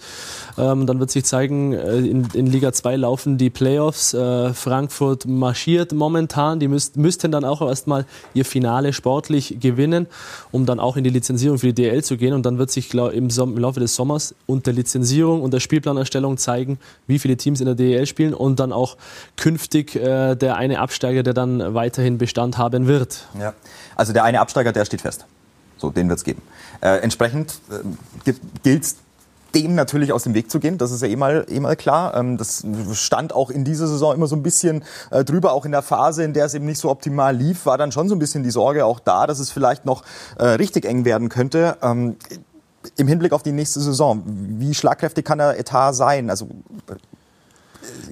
Ähm, 0.58 0.88
dann 0.88 1.00
wird 1.00 1.12
sich 1.12 1.24
zeigen, 1.24 1.74
äh, 1.74 1.98
in, 1.98 2.28
in, 2.34 2.48
Liga 2.48 2.74
2 2.74 2.96
laufen 2.96 3.38
die 3.38 3.52
Playoffs. 3.52 4.16
Äh, 4.16 4.52
Frankfurt 4.56 5.28
marschiert 5.28 5.92
momentan. 5.92 6.60
Die 6.60 6.68
müsst, 6.68 6.98
müssten 6.98 7.32
dann 7.32 7.46
auch 7.46 7.62
erstmal 7.62 8.08
ihr 8.34 8.44
Finale 8.44 8.92
sportlich 8.92 9.58
gewinnen, 9.60 10.08
um 10.52 10.66
dann 10.66 10.80
auch 10.80 10.98
in 10.98 11.04
die 11.04 11.12
Lizenzierung 11.12 11.60
für 11.60 11.68
die 11.68 11.84
DL 11.84 12.04
zu 12.04 12.18
gehen. 12.18 12.34
Und 12.34 12.44
dann 12.48 12.58
wird 12.58 12.72
sich 12.72 12.90
glaub, 12.90 13.14
im, 13.14 13.30
im 13.30 13.58
Laufe 13.60 13.80
des 13.80 13.94
Sommers 13.94 14.34
und 14.48 14.66
der 14.66 14.74
Lizenzierung 14.74 15.44
und 15.44 15.54
der 15.54 15.60
Spielplanerstellung 15.60 16.38
zeigen, 16.38 16.80
wie 17.06 17.19
wie 17.20 17.22
viele 17.22 17.38
Teams 17.38 17.60
in 17.60 17.66
der 17.66 17.76
DEL 17.76 18.06
spielen 18.06 18.34
und 18.34 18.60
dann 18.60 18.72
auch 18.72 18.96
künftig 19.36 19.96
äh, 19.96 20.36
der 20.36 20.56
eine 20.56 20.80
Absteiger, 20.80 21.22
der 21.22 21.34
dann 21.34 21.74
weiterhin 21.74 22.18
Bestand 22.18 22.58
haben 22.58 22.88
wird. 22.88 23.28
Ja, 23.40 23.54
also 23.96 24.14
der 24.14 24.24
eine 24.24 24.40
Absteiger, 24.40 24.72
der 24.72 24.86
steht 24.86 25.02
fest. 25.02 25.26
So, 25.78 25.90
den 25.90 26.10
wird 26.10 26.20
es 26.20 26.24
geben. 26.24 26.42
Äh, 26.82 26.98
entsprechend 26.98 27.60
äh, 28.26 28.34
gilt 28.64 28.84
es 28.84 28.96
dem 29.56 29.76
natürlich 29.76 30.14
aus 30.14 30.24
dem 30.24 30.34
Weg 30.34 30.52
zu 30.52 30.60
gehen. 30.60 30.78
Das 30.78 30.92
ist 30.92 31.02
ja 31.02 31.08
eh 31.08 31.16
mal, 31.16 31.46
eh 31.50 31.60
mal 31.60 31.76
klar. 31.76 32.16
Ähm, 32.16 32.38
das 32.38 32.64
stand 32.94 33.34
auch 33.34 33.50
in 33.50 33.64
dieser 33.64 33.88
Saison 33.88 34.14
immer 34.14 34.28
so 34.28 34.36
ein 34.36 34.44
bisschen 34.44 34.84
äh, 35.12 35.24
drüber. 35.24 35.54
Auch 35.54 35.66
in 35.66 35.72
der 35.72 35.82
Phase, 35.82 36.24
in 36.24 36.34
der 36.34 36.46
es 36.46 36.54
eben 36.54 36.66
nicht 36.66 36.80
so 36.80 36.90
optimal 36.90 37.36
lief, 37.36 37.66
war 37.66 37.78
dann 37.78 37.92
schon 37.92 38.10
so 38.10 38.16
ein 38.16 38.20
bisschen 38.20 38.44
die 38.44 38.52
Sorge 38.52 38.86
auch 38.86 39.00
da, 39.00 39.28
dass 39.28 39.40
es 39.40 39.52
vielleicht 39.52 39.86
noch 39.86 40.04
äh, 40.38 40.46
richtig 40.46 40.86
eng 40.86 41.06
werden 41.06 41.30
könnte. 41.30 41.78
Im 42.98 43.08
Hinblick 43.08 43.32
auf 43.32 43.44
die 43.44 43.52
nächste 43.52 43.80
Saison, 43.80 44.24
wie 44.26 44.74
schlagkräftig 44.74 45.26
kann 45.26 45.38
der 45.38 45.60
Etat 45.60 45.94
sein? 45.94 46.30
Also 46.30 46.48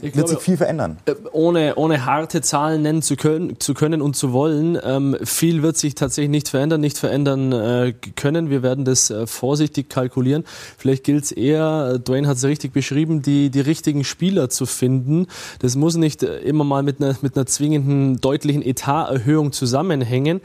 wird 0.01 0.13
glaube, 0.13 0.29
sich 0.29 0.39
viel 0.39 0.57
verändern. 0.57 0.97
Äh, 1.05 1.15
ohne, 1.31 1.75
ohne 1.75 2.05
harte 2.05 2.41
Zahlen 2.41 2.81
nennen 2.81 3.01
zu 3.01 3.15
können, 3.15 3.59
zu 3.59 3.73
können 3.73 4.01
und 4.01 4.15
zu 4.15 4.31
wollen, 4.31 4.77
ähm, 4.83 5.17
viel 5.23 5.63
wird 5.63 5.77
sich 5.77 5.95
tatsächlich 5.95 6.29
nicht 6.29 6.49
verändern, 6.49 6.81
nicht 6.81 6.97
verändern 6.97 7.51
äh, 7.51 7.93
können. 8.15 8.49
Wir 8.49 8.63
werden 8.63 8.85
das 8.85 9.09
äh, 9.09 9.27
vorsichtig 9.27 9.89
kalkulieren. 9.89 10.45
Vielleicht 10.77 11.03
gilt 11.03 11.25
es 11.25 11.31
eher, 11.31 11.93
äh, 11.95 11.99
Dwayne 11.99 12.27
hat 12.27 12.37
es 12.37 12.43
richtig 12.45 12.73
beschrieben, 12.73 13.21
die, 13.21 13.49
die 13.49 13.61
richtigen 13.61 14.03
Spieler 14.03 14.49
zu 14.49 14.65
finden. 14.65 15.27
Das 15.59 15.75
muss 15.75 15.95
nicht 15.95 16.23
äh, 16.23 16.39
immer 16.39 16.63
mal 16.63 16.83
mit 16.83 17.01
einer, 17.01 17.15
mit 17.21 17.35
einer 17.35 17.45
zwingenden, 17.45 18.21
deutlichen 18.21 18.61
Etaterhöhung 18.61 19.51
zusammenhängen. 19.51 20.41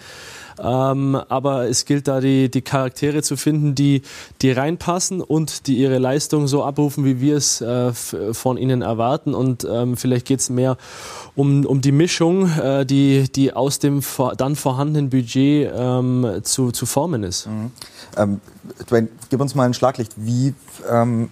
Ähm, 0.63 1.17
aber 1.29 1.69
es 1.69 1.85
gilt 1.85 2.09
da 2.09 2.21
die, 2.21 2.51
die 2.51 2.63
Charaktere 2.63 3.23
zu 3.23 3.37
finden, 3.37 3.75
die, 3.75 4.03
die 4.41 4.53
reinpassen 4.53 5.21
und 5.21 5.67
die 5.67 5.77
ihre 5.79 5.99
Leistung 5.99 6.47
so 6.47 6.63
abrufen, 6.63 7.05
wie 7.05 7.21
wir 7.21 7.37
es 7.37 7.61
äh, 7.61 7.93
von 7.93 8.57
ihnen 8.57 8.83
erwarten. 8.83 9.35
Und 9.35 9.67
ähm, 9.69 9.97
vielleicht 9.97 10.27
geht 10.27 10.41
es 10.41 10.51
mehr 10.51 10.77
um, 11.35 11.67
um 11.67 11.81
die 11.81 11.93
Mischung, 11.93 12.49
äh, 12.59 12.87
die, 12.87 13.31
die 13.33 13.53
aus 13.53 13.79
dem 13.79 14.03
vor, 14.03 14.37
dann 14.37 14.57
vorhandenen 14.57 15.11
Budget 15.11 15.73
ähm, 15.75 16.41
zu, 16.43 16.71
zu 16.71 16.87
formen 16.87 17.25
ist. 17.25 17.47
Mhm. 17.47 17.71
Ähm, 18.17 18.41
Dwayne, 18.89 19.09
gib 19.31 19.41
uns 19.41 19.55
mal 19.55 19.65
ein 19.65 19.75
Schlaglicht. 19.75 20.13
Wie 20.17 20.55
ähm, 20.91 21.31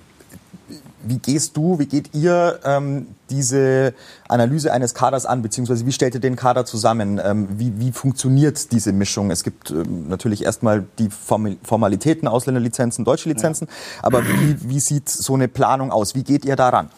wie 1.03 1.19
gehst 1.19 1.57
du, 1.57 1.79
wie 1.79 1.87
geht 1.87 2.15
ihr 2.15 2.61
ähm, 2.65 3.09
diese 3.31 3.95
Analyse 4.29 4.73
eines 4.73 4.95
Kaders 4.95 5.27
an, 5.27 5.43
beziehungsweise 5.43 5.87
wie 5.87 5.93
stellt 5.93 6.15
ihr 6.15 6.21
den 6.21 6.37
Kader 6.37 6.65
zusammen? 6.65 7.21
Ähm, 7.23 7.49
wie, 7.57 7.79
wie 7.79 7.93
funktioniert 7.93 8.73
diese 8.73 8.93
Mischung? 8.93 9.31
Es 9.31 9.45
gibt 9.45 9.71
ähm, 9.71 10.09
natürlich 10.09 10.45
erstmal 10.45 10.85
die 10.99 11.09
Formalitäten, 11.11 12.29
Ausländerlizenzen, 12.29 13.05
deutsche 13.05 13.29
Lizenzen, 13.29 13.69
ja. 13.69 14.05
aber 14.05 14.25
wie, 14.25 14.57
wie 14.69 14.81
sieht 14.81 15.09
so 15.09 15.35
eine 15.35 15.49
Planung 15.49 15.91
aus? 15.91 16.15
Wie 16.15 16.25
geht 16.25 16.45
ihr 16.45 16.57
daran? 16.57 16.91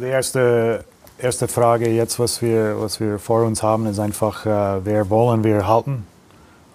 Die 0.00 0.04
erste, 0.04 0.84
erste 1.18 1.48
Frage 1.48 1.90
jetzt, 1.90 2.18
was 2.18 2.40
wir, 2.42 2.80
was 2.80 3.00
wir 3.00 3.18
vor 3.18 3.42
uns 3.44 3.62
haben, 3.62 3.86
ist 3.86 3.98
einfach, 3.98 4.46
äh, 4.46 4.84
wer 4.84 5.10
wollen 5.10 5.42
wir 5.42 5.66
halten 5.66 6.06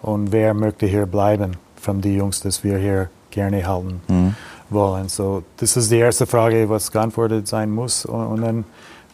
und 0.02 0.32
wer 0.32 0.54
möchte 0.54 0.86
hier 0.86 1.06
bleiben 1.06 1.58
von 1.80 2.02
den 2.02 2.16
Jungs, 2.16 2.42
dass 2.42 2.64
wir 2.64 2.78
hier 2.78 3.10
gerne 3.32 3.66
halten. 3.66 4.02
Mhm 4.08 4.36
wollen. 4.70 5.10
So, 5.10 5.44
das 5.58 5.78
ist 5.78 5.92
die 5.92 5.98
erste 5.98 6.26
Frage, 6.26 6.70
was 6.70 6.92
geantwortet 6.92 7.48
sein 7.48 7.72
muss. 7.72 8.06
Und, 8.06 8.28
und 8.28 8.42
dann 8.42 8.66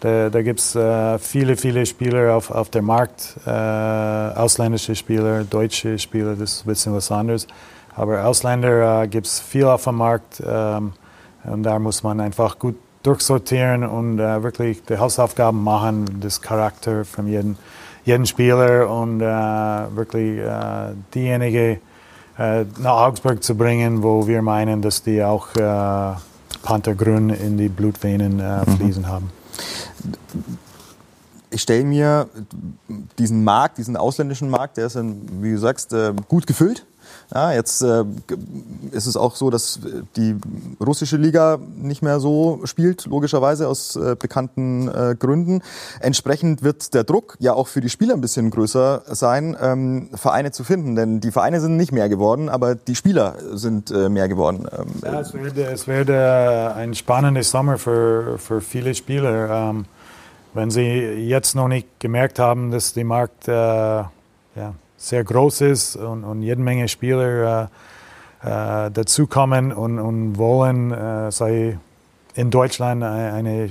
da, 0.01 0.29
da 0.29 0.41
gibt 0.41 0.59
es 0.59 0.75
äh, 0.75 1.17
viele, 1.19 1.55
viele 1.55 1.85
Spieler 1.85 2.35
auf, 2.35 2.51
auf 2.51 2.69
dem 2.69 2.85
Markt, 2.85 3.37
äh, 3.45 3.49
ausländische 3.49 4.93
Spieler, 4.93 5.43
deutsche 5.45 5.97
Spieler, 5.97 6.35
das 6.35 6.53
ist 6.53 6.65
ein 6.65 6.67
bisschen 6.67 6.93
was 6.93 7.11
anderes. 7.11 7.47
Aber 7.95 8.25
Ausländer 8.25 9.03
äh, 9.03 9.07
gibt 9.07 9.25
es 9.25 9.39
viel 9.39 9.65
auf 9.65 9.85
dem 9.85 9.95
Markt 9.95 10.43
ähm, 10.45 10.93
und 11.45 11.63
da 11.63 11.79
muss 11.79 12.03
man 12.03 12.19
einfach 12.19 12.59
gut 12.59 12.75
durchsortieren 13.03 13.83
und 13.83 14.19
äh, 14.19 14.43
wirklich 14.43 14.83
die 14.83 14.97
Hausaufgaben 14.97 15.63
machen, 15.63 16.19
das 16.19 16.41
Charakter 16.41 17.05
von 17.05 17.27
jedem, 17.27 17.55
jedem 18.03 18.25
Spieler 18.25 18.89
und 18.89 19.21
äh, 19.21 19.25
wirklich 19.25 20.39
äh, 20.39 20.93
diejenige 21.13 21.71
äh, 21.71 21.79
nach 22.37 22.97
Augsburg 23.07 23.43
zu 23.43 23.55
bringen, 23.55 24.03
wo 24.03 24.27
wir 24.27 24.41
meinen, 24.41 24.81
dass 24.81 25.03
die 25.03 25.23
auch 25.23 25.55
äh, 25.55 26.15
Panthergrün 26.63 27.29
in 27.29 27.57
die 27.57 27.69
Blutvenen 27.69 28.39
äh, 28.39 28.59
mhm. 28.65 28.77
fließen 28.77 29.03
mhm. 29.03 29.07
haben. 29.07 29.31
Ich 31.49 31.61
stelle 31.61 31.85
mir 31.85 32.27
diesen 33.17 33.43
Markt, 33.43 33.77
diesen 33.77 33.95
ausländischen 33.95 34.49
Markt, 34.49 34.77
der 34.77 34.87
ist, 34.87 34.97
wie 34.97 35.51
du 35.51 35.57
sagst, 35.57 35.93
äh, 35.93 36.13
gut 36.27 36.47
gefüllt. 36.47 36.85
Ja, 37.33 37.51
jetzt 37.51 37.81
äh, 37.81 38.03
ist 38.91 39.07
es 39.07 39.17
auch 39.17 39.35
so, 39.35 39.49
dass 39.49 39.79
die 40.15 40.35
russische 40.79 41.17
Liga 41.17 41.57
nicht 41.75 42.01
mehr 42.01 42.19
so 42.19 42.61
spielt, 42.65 43.05
logischerweise 43.05 43.67
aus 43.67 43.95
äh, 43.95 44.15
bekannten 44.17 44.87
äh, 44.87 45.15
Gründen. 45.17 45.61
Entsprechend 45.99 46.63
wird 46.63 46.93
der 46.93 47.03
Druck 47.03 47.35
ja 47.39 47.53
auch 47.53 47.67
für 47.67 47.81
die 47.81 47.89
Spieler 47.89 48.13
ein 48.13 48.21
bisschen 48.21 48.51
größer 48.51 49.03
sein, 49.07 49.57
ähm, 49.59 50.09
Vereine 50.13 50.51
zu 50.51 50.63
finden. 50.63 50.95
Denn 50.95 51.19
die 51.19 51.31
Vereine 51.31 51.61
sind 51.61 51.77
nicht 51.77 51.91
mehr 51.91 52.09
geworden, 52.09 52.49
aber 52.49 52.75
die 52.75 52.95
Spieler 52.95 53.35
sind 53.53 53.91
äh, 53.91 54.09
mehr 54.09 54.27
geworden. 54.27 54.67
Ähm, 54.77 54.87
ja, 55.03 55.19
es 55.19 55.33
wird, 55.33 55.57
es 55.57 55.87
wird 55.87 56.09
äh, 56.09 56.13
ein 56.75 56.93
spannender 56.93 57.43
Sommer 57.43 57.77
für, 57.77 58.37
für 58.37 58.61
viele 58.61 58.93
Spieler. 58.93 59.49
Ähm, 59.49 59.85
wenn 60.53 60.71
sie 60.71 60.81
jetzt 60.81 61.53
noch 61.55 61.67
nicht 61.67 61.99
gemerkt 61.99 62.39
haben, 62.39 62.71
dass 62.71 62.93
der 62.93 63.05
Markt 63.05 63.47
äh, 63.47 63.51
ja, 63.51 64.73
sehr 65.05 65.23
groß 65.23 65.61
ist 65.61 65.95
und, 65.95 66.23
und 66.23 66.41
jede 66.41 66.61
Menge 66.61 66.87
Spieler 66.87 67.69
äh, 68.43 68.87
äh, 68.87 68.91
dazukommen 68.91 69.71
und, 69.71 69.99
und 69.99 70.37
wollen, 70.37 70.91
äh, 70.91 71.31
sei 71.31 71.77
in 72.33 72.49
Deutschland 72.49 73.03
eine, 73.03 73.69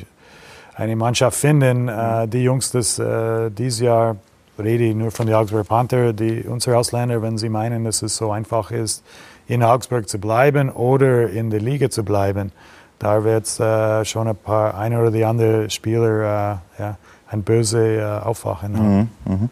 eine 0.75 0.97
Mannschaft 0.97 1.37
finden. 1.37 1.89
Äh, 1.89 2.29
die 2.29 2.45
Jungs, 2.45 2.71
das 2.71 2.99
äh, 2.99 3.51
dieses 3.51 3.81
Jahr 3.81 4.17
rede 4.59 4.85
ich 4.85 4.95
nur 4.95 5.11
von 5.11 5.27
den 5.27 5.35
Augsburg 5.35 5.67
Panther, 5.67 6.13
die, 6.13 6.43
unsere 6.43 6.79
Ausländer, 6.79 7.21
wenn 7.21 7.37
sie 7.37 7.49
meinen, 7.49 7.85
dass 7.85 8.03
es 8.03 8.17
so 8.17 8.31
einfach 8.31 8.71
ist, 8.71 9.05
in 9.49 9.63
Augsburg 9.63 10.09
zu 10.09 10.19
bleiben 10.19 10.71
oder 10.71 11.29
in 11.29 11.51
der 11.51 11.61
Liga 11.61 11.91
zu 11.91 12.05
bleiben, 12.05 12.53
da 13.01 13.25
wird 13.25 13.45
es 13.47 13.59
äh, 13.59 14.05
schon 14.05 14.29
ein 14.29 14.37
paar, 14.37 14.79
ein 14.79 14.97
oder 14.97 15.11
die 15.11 15.25
andere 15.25 15.69
Spieler 15.69 16.61
äh, 16.79 16.83
ja, 16.83 16.97
ein 17.29 17.43
böse 17.43 17.97
äh, 17.97 18.05
Aufwachen 18.05 18.79
haben. 18.79 19.11
Mhm, 19.25 19.33
mh. 19.33 19.49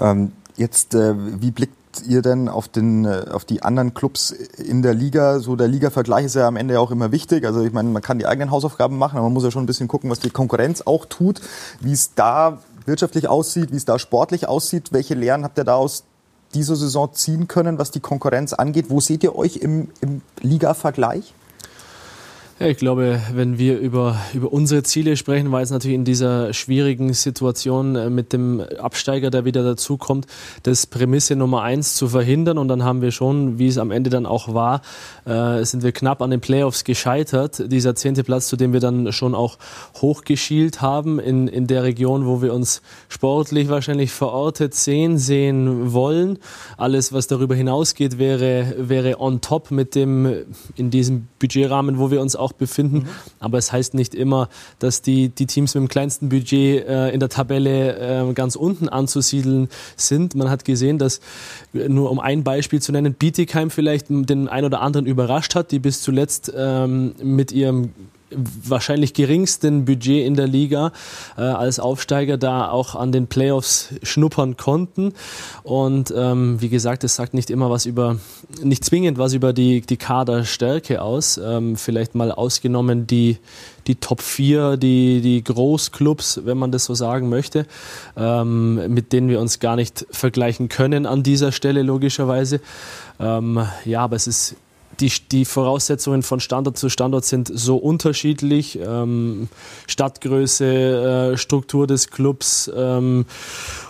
ähm, 0.00 0.32
Jetzt, 0.60 0.94
äh, 0.94 1.14
wie 1.16 1.52
blickt 1.52 1.72
ihr 2.06 2.20
denn 2.20 2.50
auf, 2.50 2.68
den, 2.68 3.06
äh, 3.06 3.24
auf 3.32 3.46
die 3.46 3.62
anderen 3.62 3.94
Clubs 3.94 4.30
in 4.30 4.82
der 4.82 4.92
Liga? 4.92 5.40
So 5.40 5.56
der 5.56 5.68
Liga-Vergleich 5.68 6.26
ist 6.26 6.34
ja 6.34 6.46
am 6.46 6.56
Ende 6.56 6.78
auch 6.78 6.90
immer 6.90 7.12
wichtig. 7.12 7.46
Also 7.46 7.62
ich 7.64 7.72
meine, 7.72 7.88
man 7.88 8.02
kann 8.02 8.18
die 8.18 8.26
eigenen 8.26 8.50
Hausaufgaben 8.50 8.98
machen, 8.98 9.16
aber 9.16 9.24
man 9.24 9.32
muss 9.32 9.42
ja 9.42 9.50
schon 9.50 9.62
ein 9.62 9.66
bisschen 9.66 9.88
gucken, 9.88 10.10
was 10.10 10.20
die 10.20 10.28
Konkurrenz 10.28 10.82
auch 10.82 11.06
tut, 11.06 11.40
wie 11.80 11.92
es 11.92 12.12
da 12.14 12.58
wirtschaftlich 12.84 13.26
aussieht, 13.26 13.72
wie 13.72 13.78
es 13.78 13.86
da 13.86 13.98
sportlich 13.98 14.48
aussieht. 14.48 14.92
Welche 14.92 15.14
Lehren 15.14 15.44
habt 15.44 15.56
ihr 15.56 15.64
da 15.64 15.76
aus 15.76 16.04
dieser 16.52 16.76
Saison 16.76 17.10
ziehen 17.14 17.48
können, 17.48 17.78
was 17.78 17.90
die 17.90 18.00
Konkurrenz 18.00 18.52
angeht? 18.52 18.90
Wo 18.90 19.00
seht 19.00 19.24
ihr 19.24 19.36
euch 19.36 19.56
im, 19.56 19.88
im 20.02 20.20
Liga-Vergleich? 20.42 21.32
Ich 22.62 22.76
glaube, 22.76 23.22
wenn 23.32 23.56
wir 23.56 23.78
über, 23.78 24.20
über 24.34 24.52
unsere 24.52 24.82
Ziele 24.82 25.16
sprechen, 25.16 25.50
weil 25.50 25.62
es 25.62 25.70
natürlich 25.70 25.94
in 25.94 26.04
dieser 26.04 26.52
schwierigen 26.52 27.14
Situation 27.14 27.96
äh, 27.96 28.10
mit 28.10 28.34
dem 28.34 28.60
Absteiger, 28.60 29.30
der 29.30 29.46
wieder 29.46 29.64
dazukommt, 29.64 30.26
das 30.64 30.86
Prämisse 30.86 31.36
Nummer 31.36 31.62
eins 31.62 31.94
zu 31.94 32.08
verhindern. 32.08 32.58
Und 32.58 32.68
dann 32.68 32.84
haben 32.84 33.00
wir 33.00 33.12
schon, 33.12 33.58
wie 33.58 33.68
es 33.68 33.78
am 33.78 33.90
Ende 33.90 34.10
dann 34.10 34.26
auch 34.26 34.52
war, 34.52 34.82
äh, 35.24 35.64
sind 35.64 35.82
wir 35.82 35.92
knapp 35.92 36.20
an 36.20 36.28
den 36.28 36.42
Playoffs 36.42 36.84
gescheitert. 36.84 37.72
Dieser 37.72 37.94
zehnte 37.94 38.24
Platz, 38.24 38.48
zu 38.48 38.56
dem 38.56 38.74
wir 38.74 38.80
dann 38.80 39.10
schon 39.10 39.34
auch 39.34 39.56
hochgeschielt 40.02 40.82
haben, 40.82 41.18
in, 41.18 41.48
in 41.48 41.66
der 41.66 41.82
Region, 41.82 42.26
wo 42.26 42.42
wir 42.42 42.52
uns 42.52 42.82
sportlich 43.08 43.70
wahrscheinlich 43.70 44.12
verortet 44.12 44.74
sehen, 44.74 45.16
sehen 45.16 45.94
wollen. 45.94 46.38
Alles, 46.76 47.10
was 47.10 47.26
darüber 47.26 47.54
hinausgeht, 47.54 48.18
wäre, 48.18 48.74
wäre 48.76 49.18
on 49.18 49.40
top 49.40 49.70
mit 49.70 49.94
dem, 49.94 50.44
in 50.76 50.90
diesem 50.90 51.26
Budgetrahmen, 51.38 51.98
wo 51.98 52.10
wir 52.10 52.20
uns 52.20 52.36
auch 52.36 52.49
befinden. 52.52 52.98
Mhm. 52.98 53.08
Aber 53.38 53.58
es 53.58 53.72
heißt 53.72 53.94
nicht 53.94 54.14
immer, 54.14 54.48
dass 54.78 55.02
die, 55.02 55.28
die 55.28 55.46
Teams 55.46 55.74
mit 55.74 55.82
dem 55.82 55.88
kleinsten 55.88 56.28
Budget 56.28 56.86
äh, 56.86 57.10
in 57.10 57.20
der 57.20 57.28
Tabelle 57.28 58.28
äh, 58.28 58.32
ganz 58.32 58.56
unten 58.56 58.88
anzusiedeln 58.88 59.68
sind. 59.96 60.34
Man 60.34 60.50
hat 60.50 60.64
gesehen, 60.64 60.98
dass, 60.98 61.20
nur 61.72 62.10
um 62.10 62.20
ein 62.20 62.44
Beispiel 62.44 62.80
zu 62.80 62.92
nennen, 62.92 63.14
Bietigheim 63.14 63.70
vielleicht 63.70 64.08
den 64.10 64.48
ein 64.48 64.64
oder 64.64 64.80
anderen 64.80 65.06
überrascht 65.06 65.54
hat, 65.54 65.70
die 65.70 65.78
bis 65.78 66.02
zuletzt 66.02 66.52
ähm, 66.56 67.14
mit 67.22 67.52
ihrem 67.52 67.90
wahrscheinlich 68.32 69.14
geringsten 69.14 69.84
Budget 69.84 70.26
in 70.26 70.34
der 70.34 70.46
Liga 70.46 70.92
äh, 71.36 71.42
als 71.42 71.80
Aufsteiger 71.80 72.38
da 72.38 72.70
auch 72.70 72.94
an 72.94 73.12
den 73.12 73.26
Playoffs 73.26 73.94
schnuppern 74.02 74.56
konnten. 74.56 75.12
Und 75.62 76.12
ähm, 76.16 76.60
wie 76.60 76.68
gesagt, 76.68 77.04
es 77.04 77.16
sagt 77.16 77.34
nicht 77.34 77.50
immer 77.50 77.70
was 77.70 77.86
über, 77.86 78.18
nicht 78.62 78.84
zwingend 78.84 79.18
was 79.18 79.32
über 79.32 79.52
die, 79.52 79.80
die 79.80 79.96
Kaderstärke 79.96 81.02
aus. 81.02 81.40
Ähm, 81.42 81.76
vielleicht 81.76 82.14
mal 82.14 82.32
ausgenommen 82.32 83.06
die, 83.06 83.38
die 83.86 83.96
Top 83.96 84.20
4, 84.20 84.76
die, 84.76 85.20
die 85.20 85.42
Großclubs, 85.42 86.42
wenn 86.44 86.58
man 86.58 86.72
das 86.72 86.84
so 86.84 86.94
sagen 86.94 87.28
möchte, 87.28 87.66
ähm, 88.16 88.92
mit 88.92 89.12
denen 89.12 89.28
wir 89.28 89.40
uns 89.40 89.58
gar 89.58 89.76
nicht 89.76 90.06
vergleichen 90.10 90.68
können 90.68 91.06
an 91.06 91.22
dieser 91.22 91.52
Stelle 91.52 91.82
logischerweise. 91.82 92.60
Ähm, 93.18 93.66
ja, 93.84 94.02
aber 94.02 94.16
es 94.16 94.26
ist 94.26 94.56
die, 95.00 95.12
die 95.32 95.44
Voraussetzungen 95.44 96.22
von 96.22 96.40
Standort 96.40 96.76
zu 96.76 96.88
Standort 96.88 97.24
sind 97.24 97.50
so 97.52 97.76
unterschiedlich. 97.76 98.78
Ähm, 98.80 99.48
Stadtgröße, 99.86 101.32
äh, 101.32 101.36
Struktur 101.36 101.86
des 101.86 102.10
Clubs 102.10 102.70
ähm, 102.74 103.24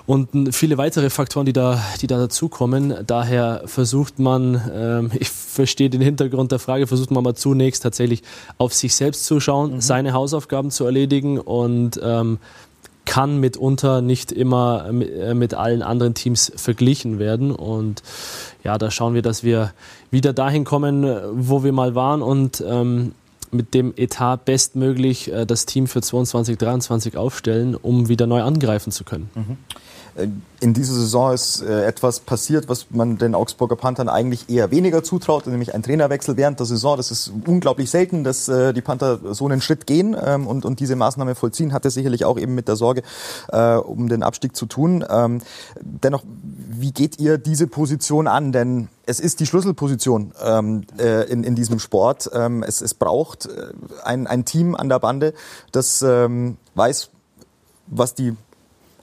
und 0.07 0.55
viele 0.55 0.79
weitere 0.79 1.11
Faktoren, 1.11 1.47
die 1.47 1.53
da, 1.53 1.83
die 2.01 2.07
da 2.07 2.19
dazukommen. 2.19 2.95
Daher 3.07 3.63
versucht 3.67 4.19
man, 4.19 4.61
ähm, 4.73 5.11
ich 5.19 5.29
verstehe 5.29 5.91
den 5.91 6.01
Hintergrund 6.01 6.53
der 6.53 6.59
Frage, 6.59 6.87
versucht 6.87 7.11
man 7.11 7.25
mal 7.25 7.35
zunächst 7.35 7.83
tatsächlich 7.83 8.23
auf 8.59 8.75
sich 8.75 8.95
selbst 8.95 9.25
zu 9.25 9.41
schauen, 9.41 9.75
mhm. 9.75 9.81
seine 9.81 10.13
Hausaufgaben 10.13 10.71
zu 10.71 10.85
erledigen 10.85 11.39
und 11.39 12.01
ähm, 12.03 12.39
kann 13.05 13.39
mitunter 13.39 14.03
nicht 14.03 14.33
immer 14.33 14.87
äh, 14.89 15.35
mit 15.35 15.55
allen 15.55 15.83
anderen 15.83 16.15
Teams 16.15 16.53
verglichen 16.57 17.19
werden. 17.19 17.53
Und 17.53 18.03
ja, 18.65 18.79
da 18.79 18.91
schauen 18.91 19.15
wir, 19.15 19.23
dass 19.23 19.43
wir 19.43 19.73
wieder 20.11 20.33
dahin 20.33 20.65
kommen, 20.65 21.05
äh, 21.05 21.21
wo 21.33 21.65
wir 21.65 21.73
mal 21.73 21.95
waren 21.95 22.23
und 22.23 22.63
ähm, 22.67 23.13
mit 23.51 23.75
dem 23.75 23.93
Etat 23.97 24.45
bestmöglich 24.45 25.33
äh, 25.33 25.45
das 25.45 25.67
Team 25.67 25.87
für 25.87 26.03
22, 26.03 26.57
23 26.59 27.17
aufstellen, 27.17 27.75
um 27.75 28.09
wieder 28.09 28.27
neu 28.27 28.43
angreifen 28.43 28.93
zu 28.93 29.05
können. 29.05 29.31
Mhm. 29.35 29.57
Äh, 30.15 30.29
in 30.61 30.75
dieser 30.75 30.93
Saison 30.93 31.33
ist 31.33 31.63
äh, 31.63 31.87
etwas 31.87 32.21
passiert, 32.21 32.69
was 32.69 32.87
man 32.91 33.17
den 33.17 33.35
Augsburger 33.35 33.77
Panthern 33.77 34.11
eigentlich 34.11 34.51
eher 34.51 34.71
weniger 34.71 35.03
zutraut, 35.03 35.47
nämlich 35.47 35.75
ein 35.75 35.83
Trainerwechsel 35.83 36.37
während 36.37 36.59
der 36.59 36.67
Saison. 36.67 36.99
Das 36.99 37.11
ist 37.11 37.33
unglaublich 37.47 37.91
selten, 37.91 38.25
dass 38.25 38.49
äh, 38.49 38.75
die 38.75 38.83
Panther 38.83 39.35
so 39.35 39.47
einen 39.47 39.63
Schritt 39.63 39.87
gehen 39.87 40.15
ähm, 40.23 40.47
und, 40.47 40.67
und 40.67 40.81
diese 40.81 40.97
Maßnahme 40.97 41.35
vollziehen. 41.35 41.73
Hatte 41.73 41.91
sicherlich 41.91 42.27
auch 42.27 42.39
eben 42.39 42.55
mit 42.55 42.69
der 42.69 42.77
Sorge 42.77 43.03
um 43.51 44.09
den 44.09 44.23
Abstieg 44.23 44.55
zu 44.55 44.67
tun. 44.67 45.05
Ähm, 45.09 45.41
dennoch, 45.81 46.23
wie 46.25 46.93
geht 46.93 47.19
ihr 47.19 47.39
diese 47.39 47.67
Position 47.67 48.27
an? 48.27 48.53
Denn 48.53 48.89
es 49.07 49.21
ist 49.21 49.41
die 49.41 49.47
Schlüsselposition 49.47 50.33
ähm, 50.43 50.85
in, 51.29 51.45
in 51.45 51.55
diesem 51.55 51.79
Sport. 51.79 52.31
es, 52.67 52.81
es 52.81 52.95
braucht 52.95 53.49
ein, 54.05 54.27
ein 54.27 54.45
Team 54.45 54.75
an 54.75 54.89
der 54.89 54.99
Bande, 54.99 55.35
das 55.73 56.03
weiß, 56.03 57.11
was 57.87 58.15
die 58.15 58.37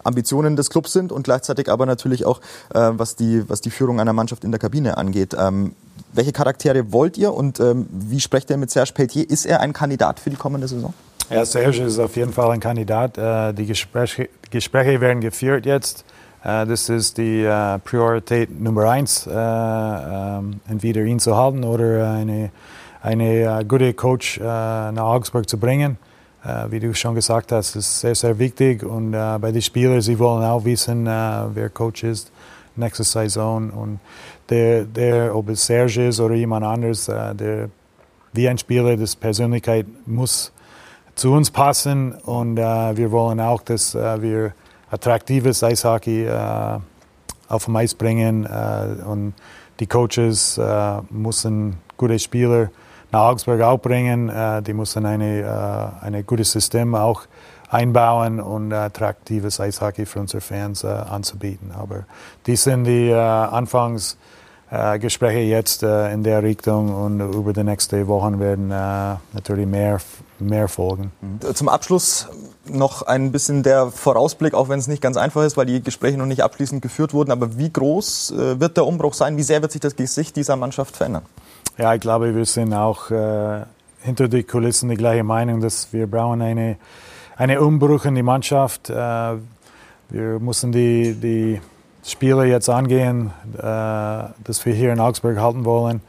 Ambitionen 0.07 0.55
des 0.55 0.69
Clubs 0.69 0.93
sind 0.93 1.11
und 1.11 1.23
gleichzeitig 1.23 1.69
aber 1.69 1.85
natürlich 1.85 2.25
auch, 2.25 2.39
äh, 2.73 2.91
was, 2.93 3.15
die, 3.15 3.47
was 3.47 3.61
die 3.61 3.69
Führung 3.69 3.99
einer 3.99 4.13
Mannschaft 4.13 4.43
in 4.43 4.51
der 4.51 4.59
Kabine 4.59 4.97
angeht. 4.97 5.35
Ähm, 5.37 5.73
welche 6.13 6.31
Charaktere 6.31 6.91
wollt 6.91 7.17
ihr 7.17 7.33
und 7.33 7.59
ähm, 7.59 7.87
wie 7.91 8.19
sprecht 8.19 8.49
ihr 8.49 8.57
mit 8.57 8.71
Serge 8.71 8.91
Pelletier? 8.93 9.29
Ist 9.29 9.45
er 9.45 9.61
ein 9.61 9.73
Kandidat 9.73 10.19
für 10.19 10.29
die 10.29 10.35
kommende 10.35 10.67
Saison? 10.67 10.93
Ja, 11.29 11.45
Serge 11.45 11.83
ist 11.83 11.99
auf 11.99 12.15
jeden 12.15 12.31
Fall 12.31 12.51
ein 12.51 12.59
Kandidat. 12.59 13.17
Äh, 13.17 13.53
die 13.53 13.65
Gespräche, 13.65 14.29
Gespräche 14.49 15.01
werden 15.01 15.21
geführt 15.21 15.65
jetzt. 15.65 16.05
Uh, 16.45 16.63
das 16.65 16.87
ist 16.87 17.17
die 17.17 17.45
uh, 17.45 17.77
Priorität 17.79 18.61
Nummer 18.61 18.89
eins, 18.89 19.27
uh, 19.27 19.31
um, 19.31 20.61
entweder 20.69 21.01
ihn 21.01 21.19
zu 21.19 21.35
halten 21.35 21.63
oder 21.63 22.11
eine, 22.11 22.51
eine 23.01 23.65
gute 23.67 23.93
Coach 23.93 24.39
nach 24.39 24.95
Augsburg 24.95 25.49
zu 25.49 25.57
bringen. 25.57 25.97
Äh, 26.47 26.71
wie 26.71 26.79
du 26.79 26.93
schon 26.93 27.13
gesagt 27.13 27.51
hast, 27.51 27.75
ist 27.75 27.99
sehr, 27.99 28.15
sehr 28.15 28.39
wichtig. 28.39 28.81
Und 28.83 29.13
äh, 29.13 29.37
bei 29.39 29.51
den 29.51 29.61
Spielern, 29.61 29.99
sie 29.99 30.17
wollen 30.17 30.45
auch 30.45 30.63
wissen, 30.63 31.05
äh, 31.05 31.43
wer 31.53 31.69
Coach 31.69 32.03
ist 32.03 32.31
nächste 32.77 33.03
Saison. 33.03 33.69
Und 33.69 33.99
der, 34.49 34.85
der, 34.85 35.35
ob 35.35 35.49
es 35.49 35.65
Serge 35.65 36.07
ist 36.07 36.21
oder 36.21 36.35
jemand 36.35 36.65
anderes, 36.65 37.07
der 37.07 37.69
wie 38.33 38.47
ein 38.47 38.57
Spieler, 38.57 38.95
das 38.95 39.15
Persönlichkeit 39.15 39.87
muss 40.05 40.53
zu 41.15 41.33
uns 41.33 41.51
passen. 41.51 42.13
Und 42.13 42.57
wir 42.57 43.11
wollen 43.11 43.41
auch, 43.41 43.63
dass 43.63 43.95
wir 43.95 44.53
attraktives 44.91 45.63
Eishockey 45.63 46.29
auf 47.49 47.65
dem 47.65 47.75
Eis 47.75 47.95
bringen. 47.95 48.45
und 48.45 49.33
die 49.79 49.87
Coaches 49.87 50.61
müssen 51.09 51.77
gute 51.97 52.19
Spieler 52.19 52.69
nach 53.11 53.21
Augsburg 53.21 53.61
auch 53.61 53.77
bringen. 53.77 54.29
Äh, 54.29 54.61
die 54.61 54.73
müssen 54.73 55.05
eine, 55.05 55.41
äh, 55.41 55.87
eine 56.05 56.23
gutes 56.23 56.51
System 56.51 56.93
auch 56.95 57.21
einbauen 57.69 58.39
und 58.39 58.71
attraktives 58.71 59.59
Eishockey 59.59 60.05
für 60.05 60.21
unsere 60.21 60.39
Fans 60.41 60.83
äh, 60.83 60.87
anzubieten. 60.87 61.73
Aber 61.77 62.05
die 62.45 62.55
sind 62.55 62.85
die 62.85 63.13
Anfangsgespräche 63.13 65.39
jetzt 65.39 65.83
in 65.83 66.23
der 66.23 66.43
Richtung 66.43 66.95
und 66.95 67.19
über 67.19 67.51
die 67.51 67.63
nächsten 67.63 68.07
Wochen 68.07 68.39
werden 68.39 68.69
natürlich 68.69 69.67
mehr, 69.67 69.99
mehr 70.39 70.69
folgen. 70.69 71.11
Zum 71.53 71.67
Abschluss 71.67 72.29
noch 72.69 73.01
ein 73.01 73.33
bisschen 73.33 73.63
der 73.63 73.91
Vorausblick, 73.91 74.53
auch 74.53 74.69
wenn 74.69 74.79
es 74.79 74.87
nicht 74.87 75.01
ganz 75.01 75.17
einfach 75.17 75.43
ist, 75.43 75.57
weil 75.57 75.65
die 75.65 75.83
Gespräche 75.83 76.17
noch 76.17 76.25
nicht 76.25 76.43
abschließend 76.43 76.81
geführt 76.81 77.13
wurden. 77.13 77.31
Aber 77.31 77.57
wie 77.57 77.71
groß 77.71 78.33
wird 78.37 78.77
der 78.77 78.85
Umbruch 78.85 79.13
sein? 79.13 79.35
Wie 79.35 79.43
sehr 79.43 79.61
wird 79.61 79.73
sich 79.73 79.81
das 79.81 79.97
Gesicht 79.97 80.37
dieser 80.37 80.55
Mannschaft 80.55 80.95
verändern? 80.95 81.23
Ja, 81.79 81.93
ich 81.93 82.01
glaube, 82.01 82.33
wir 82.33 82.45
sind 82.45 82.73
auch 82.73 83.11
äh, 83.11 83.61
hinter 84.01 84.27
die 84.27 84.41
Kulissen 84.41 84.89
die 84.89 84.95
gleiche 84.95 85.23
Meinung, 85.23 85.61
dass 85.61 85.93
wir 85.93 86.07
brauchen 86.07 86.41
eine, 86.41 86.77
eine 87.35 87.61
Umbruch 87.61 88.05
in 88.05 88.15
die 88.15 88.23
Mannschaft. 88.23 88.89
Äh, 88.89 88.93
wir 90.09 90.39
müssen 90.39 90.71
die, 90.71 91.13
die 91.13 91.61
Spiele 92.03 92.45
jetzt 92.45 92.67
angehen, 92.67 93.31
äh, 93.55 93.61
dass 93.61 94.65
wir 94.65 94.73
hier 94.73 94.91
in 94.91 94.99
Augsburg 94.99 95.37
halten 95.37 95.65
wollen 95.65 96.01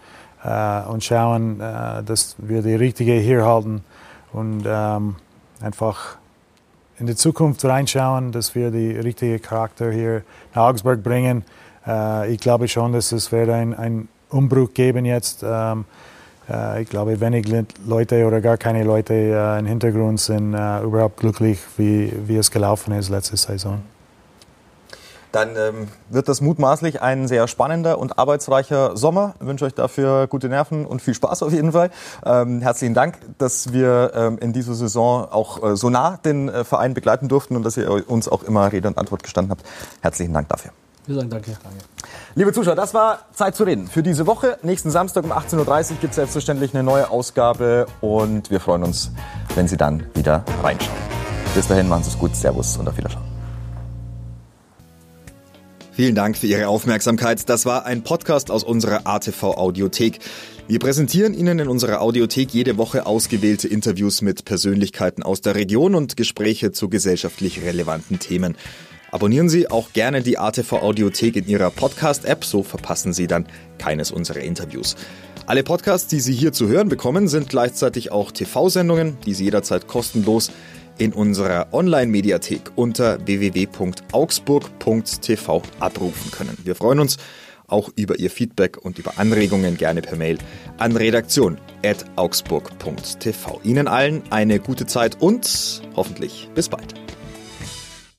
äh, 0.43 0.81
und 0.85 1.05
schauen, 1.05 1.61
äh, 1.61 2.03
dass 2.03 2.37
wir 2.39 2.63
die 2.63 2.75
richtige 2.75 3.13
hier 3.13 3.45
halten 3.45 3.85
und 4.33 4.65
ähm, 4.67 5.17
einfach 5.61 6.17
in 6.99 7.07
die 7.07 7.15
Zukunft 7.15 7.63
reinschauen, 7.67 8.33
dass 8.33 8.55
wir 8.55 8.71
die 8.71 8.93
richtige 8.93 9.39
Charakter 9.39 9.93
hier 9.93 10.23
nach 10.55 10.71
Augsburg 10.71 11.03
bringen. 11.03 11.45
Äh, 11.87 12.33
ich 12.33 12.41
glaube 12.41 12.69
schon, 12.69 12.95
dass 12.95 13.13
es 13.13 13.31
wird 13.33 13.51
ein, 13.51 13.75
ein 13.75 14.09
Umbruch 14.31 14.73
geben 14.75 15.05
jetzt. 15.05 15.45
Ähm, 15.47 15.85
äh, 16.49 16.83
ich 16.83 16.89
glaube, 16.89 17.21
wenig 17.21 17.47
Leute 17.87 18.27
oder 18.27 18.41
gar 18.41 18.57
keine 18.57 18.85
Leute 18.85 19.15
äh, 19.15 19.59
im 19.59 19.67
Hintergrund 19.67 20.21
sind 20.21 20.55
äh, 20.55 20.83
überhaupt 20.83 21.19
glücklich, 21.19 21.59
wie, 21.77 22.13
wie 22.27 22.37
es 22.37 22.51
gelaufen 22.51 22.93
ist 22.93 23.09
letzte 23.09 23.37
Saison. 23.37 23.83
Dann 25.33 25.51
ähm, 25.57 25.89
wird 26.09 26.29
das 26.29 26.41
mutmaßlich 26.41 27.03
ein 27.03 27.29
sehr 27.29 27.49
spannender 27.49 27.99
und 27.99 28.19
arbeitsreicher 28.19 28.97
Sommer. 28.97 29.35
Ich 29.41 29.47
wünsche 29.47 29.67
euch 29.67 29.75
dafür 29.75 30.27
gute 30.27 30.49
Nerven 30.49 30.87
und 30.87 31.03
viel 31.03 31.13
Spaß 31.13 31.43
auf 31.43 31.53
jeden 31.53 31.73
Fall. 31.73 31.91
Ähm, 32.25 32.63
herzlichen 32.63 32.95
Dank, 32.95 33.19
dass 33.37 33.73
wir 33.73 34.13
ähm, 34.15 34.39
in 34.39 34.55
dieser 34.55 34.75
Saison 34.75 35.31
auch 35.31 35.63
äh, 35.63 35.77
so 35.77 35.91
nah 35.91 36.17
den 36.17 36.49
äh, 36.49 36.65
Verein 36.65 36.95
begleiten 36.95 37.29
durften 37.29 37.57
und 37.57 37.63
dass 37.63 37.77
ihr 37.77 38.09
uns 38.09 38.27
auch 38.27 38.43
immer 38.43 38.73
Rede 38.73 38.89
und 38.89 38.97
Antwort 38.97 39.23
gestanden 39.23 39.51
habt. 39.51 39.67
Herzlichen 40.01 40.33
Dank 40.33 40.49
dafür. 40.49 40.73
Wir 41.09 41.15
sagen 41.15 41.31
danke. 41.31 41.57
danke. 41.63 41.79
Liebe 42.35 42.53
Zuschauer, 42.53 42.75
das 42.75 42.93
war 42.93 43.21
Zeit 43.33 43.57
zu 43.57 43.65
reden 43.65 43.89
für 43.89 44.03
diese 44.03 44.27
Woche. 44.27 44.59
Nächsten 44.63 44.91
Samstag 44.91 45.25
um 45.25 45.33
18.30 45.33 45.57
Uhr 45.93 45.97
gibt 46.03 46.11
es 46.11 46.17
selbstverständlich 46.17 46.75
eine 46.75 46.83
neue 46.83 47.09
Ausgabe 47.09 47.87
und 48.03 48.51
wir 48.51 48.61
freuen 48.61 48.83
uns, 48.83 49.11
wenn 49.55 49.67
Sie 49.67 49.79
dann 49.79 50.05
wieder 50.15 50.45
reinschauen. 50.63 50.99
Bis 51.55 51.67
dahin, 51.67 51.89
machen 51.89 52.05
Sie 52.05 52.11
es 52.11 52.19
gut, 52.19 52.37
Servus 52.37 52.77
und 52.77 52.87
auf 52.87 52.99
Wiedersehen. 52.99 53.23
Vielen 55.93 56.15
Dank 56.15 56.37
für 56.37 56.47
Ihre 56.47 56.69
Aufmerksamkeit. 56.69 57.49
Das 57.49 57.65
war 57.65 57.87
ein 57.87 58.05
Podcast 58.05 58.51
aus 58.51 58.63
unserer 58.63 59.07
ATV 59.07 59.45
Audiothek. 59.57 60.19
Wir 60.69 60.79
präsentieren 60.79 61.33
Ihnen 61.33 61.59
in 61.59 61.69
unserer 61.69 62.03
Audiothek 62.03 62.53
jede 62.53 62.77
Woche 62.77 63.07
ausgewählte 63.07 63.67
Interviews 63.67 64.21
mit 64.21 64.45
Persönlichkeiten 64.45 65.23
aus 65.23 65.41
der 65.41 65.55
Region 65.55 65.95
und 65.95 66.19
Gespräche 66.19 66.71
zu 66.71 66.91
gesellschaftlich 66.91 67.63
relevanten 67.63 68.19
Themen. 68.19 68.55
Abonnieren 69.11 69.49
Sie 69.49 69.71
auch 69.71 69.93
gerne 69.93 70.23
die 70.23 70.39
ATV 70.39 70.75
Audiothek 70.75 71.37
in 71.37 71.49
Ihrer 71.49 71.71
Podcast-App, 71.71 72.45
so 72.45 72.63
verpassen 72.63 73.13
Sie 73.13 73.27
dann 73.27 73.47
keines 73.79 74.11
unserer 74.11 74.41
Interviews. 74.41 74.97
Alle 75.47 75.63
Podcasts, 75.63 76.09
die 76.09 76.21
Sie 76.21 76.35
hier 76.35 76.53
zu 76.53 76.69
hören 76.69 76.91
bekommen, 76.91 77.27
sind 77.27 77.49
gleichzeitig 77.49 78.13
auch 78.13 78.33
TV-Sendungen, 78.33 79.17
die 79.25 79.33
Sie 79.33 79.45
jederzeit 79.45 79.87
kostenlos 79.87 80.51
in 80.99 81.15
unserer 81.15 81.69
Online-Mediathek 81.73 82.73
unter 82.75 83.27
www.augsburg.tv 83.27 85.63
abrufen 85.81 86.31
können. 86.31 86.59
Wir 86.65 86.75
freuen 86.75 87.01
uns 87.01 87.17
auch 87.67 87.89
über 87.97 88.19
Ihr 88.19 88.31
Feedback 88.31 88.77
und 88.79 88.99
über 88.99 89.19
Anregungen 89.19 89.79
gerne 89.79 90.03
per 90.03 90.17
Mail 90.17 90.37
an 90.77 90.95
redaktion.augsburg.tv. 90.97 93.61
Ihnen 93.63 93.89
allen 93.89 94.23
eine 94.31 94.59
gute 94.59 94.85
Zeit 94.87 95.17
und 95.21 95.83
hoffentlich 95.95 96.51
bis 96.55 96.69
bald. 96.69 97.08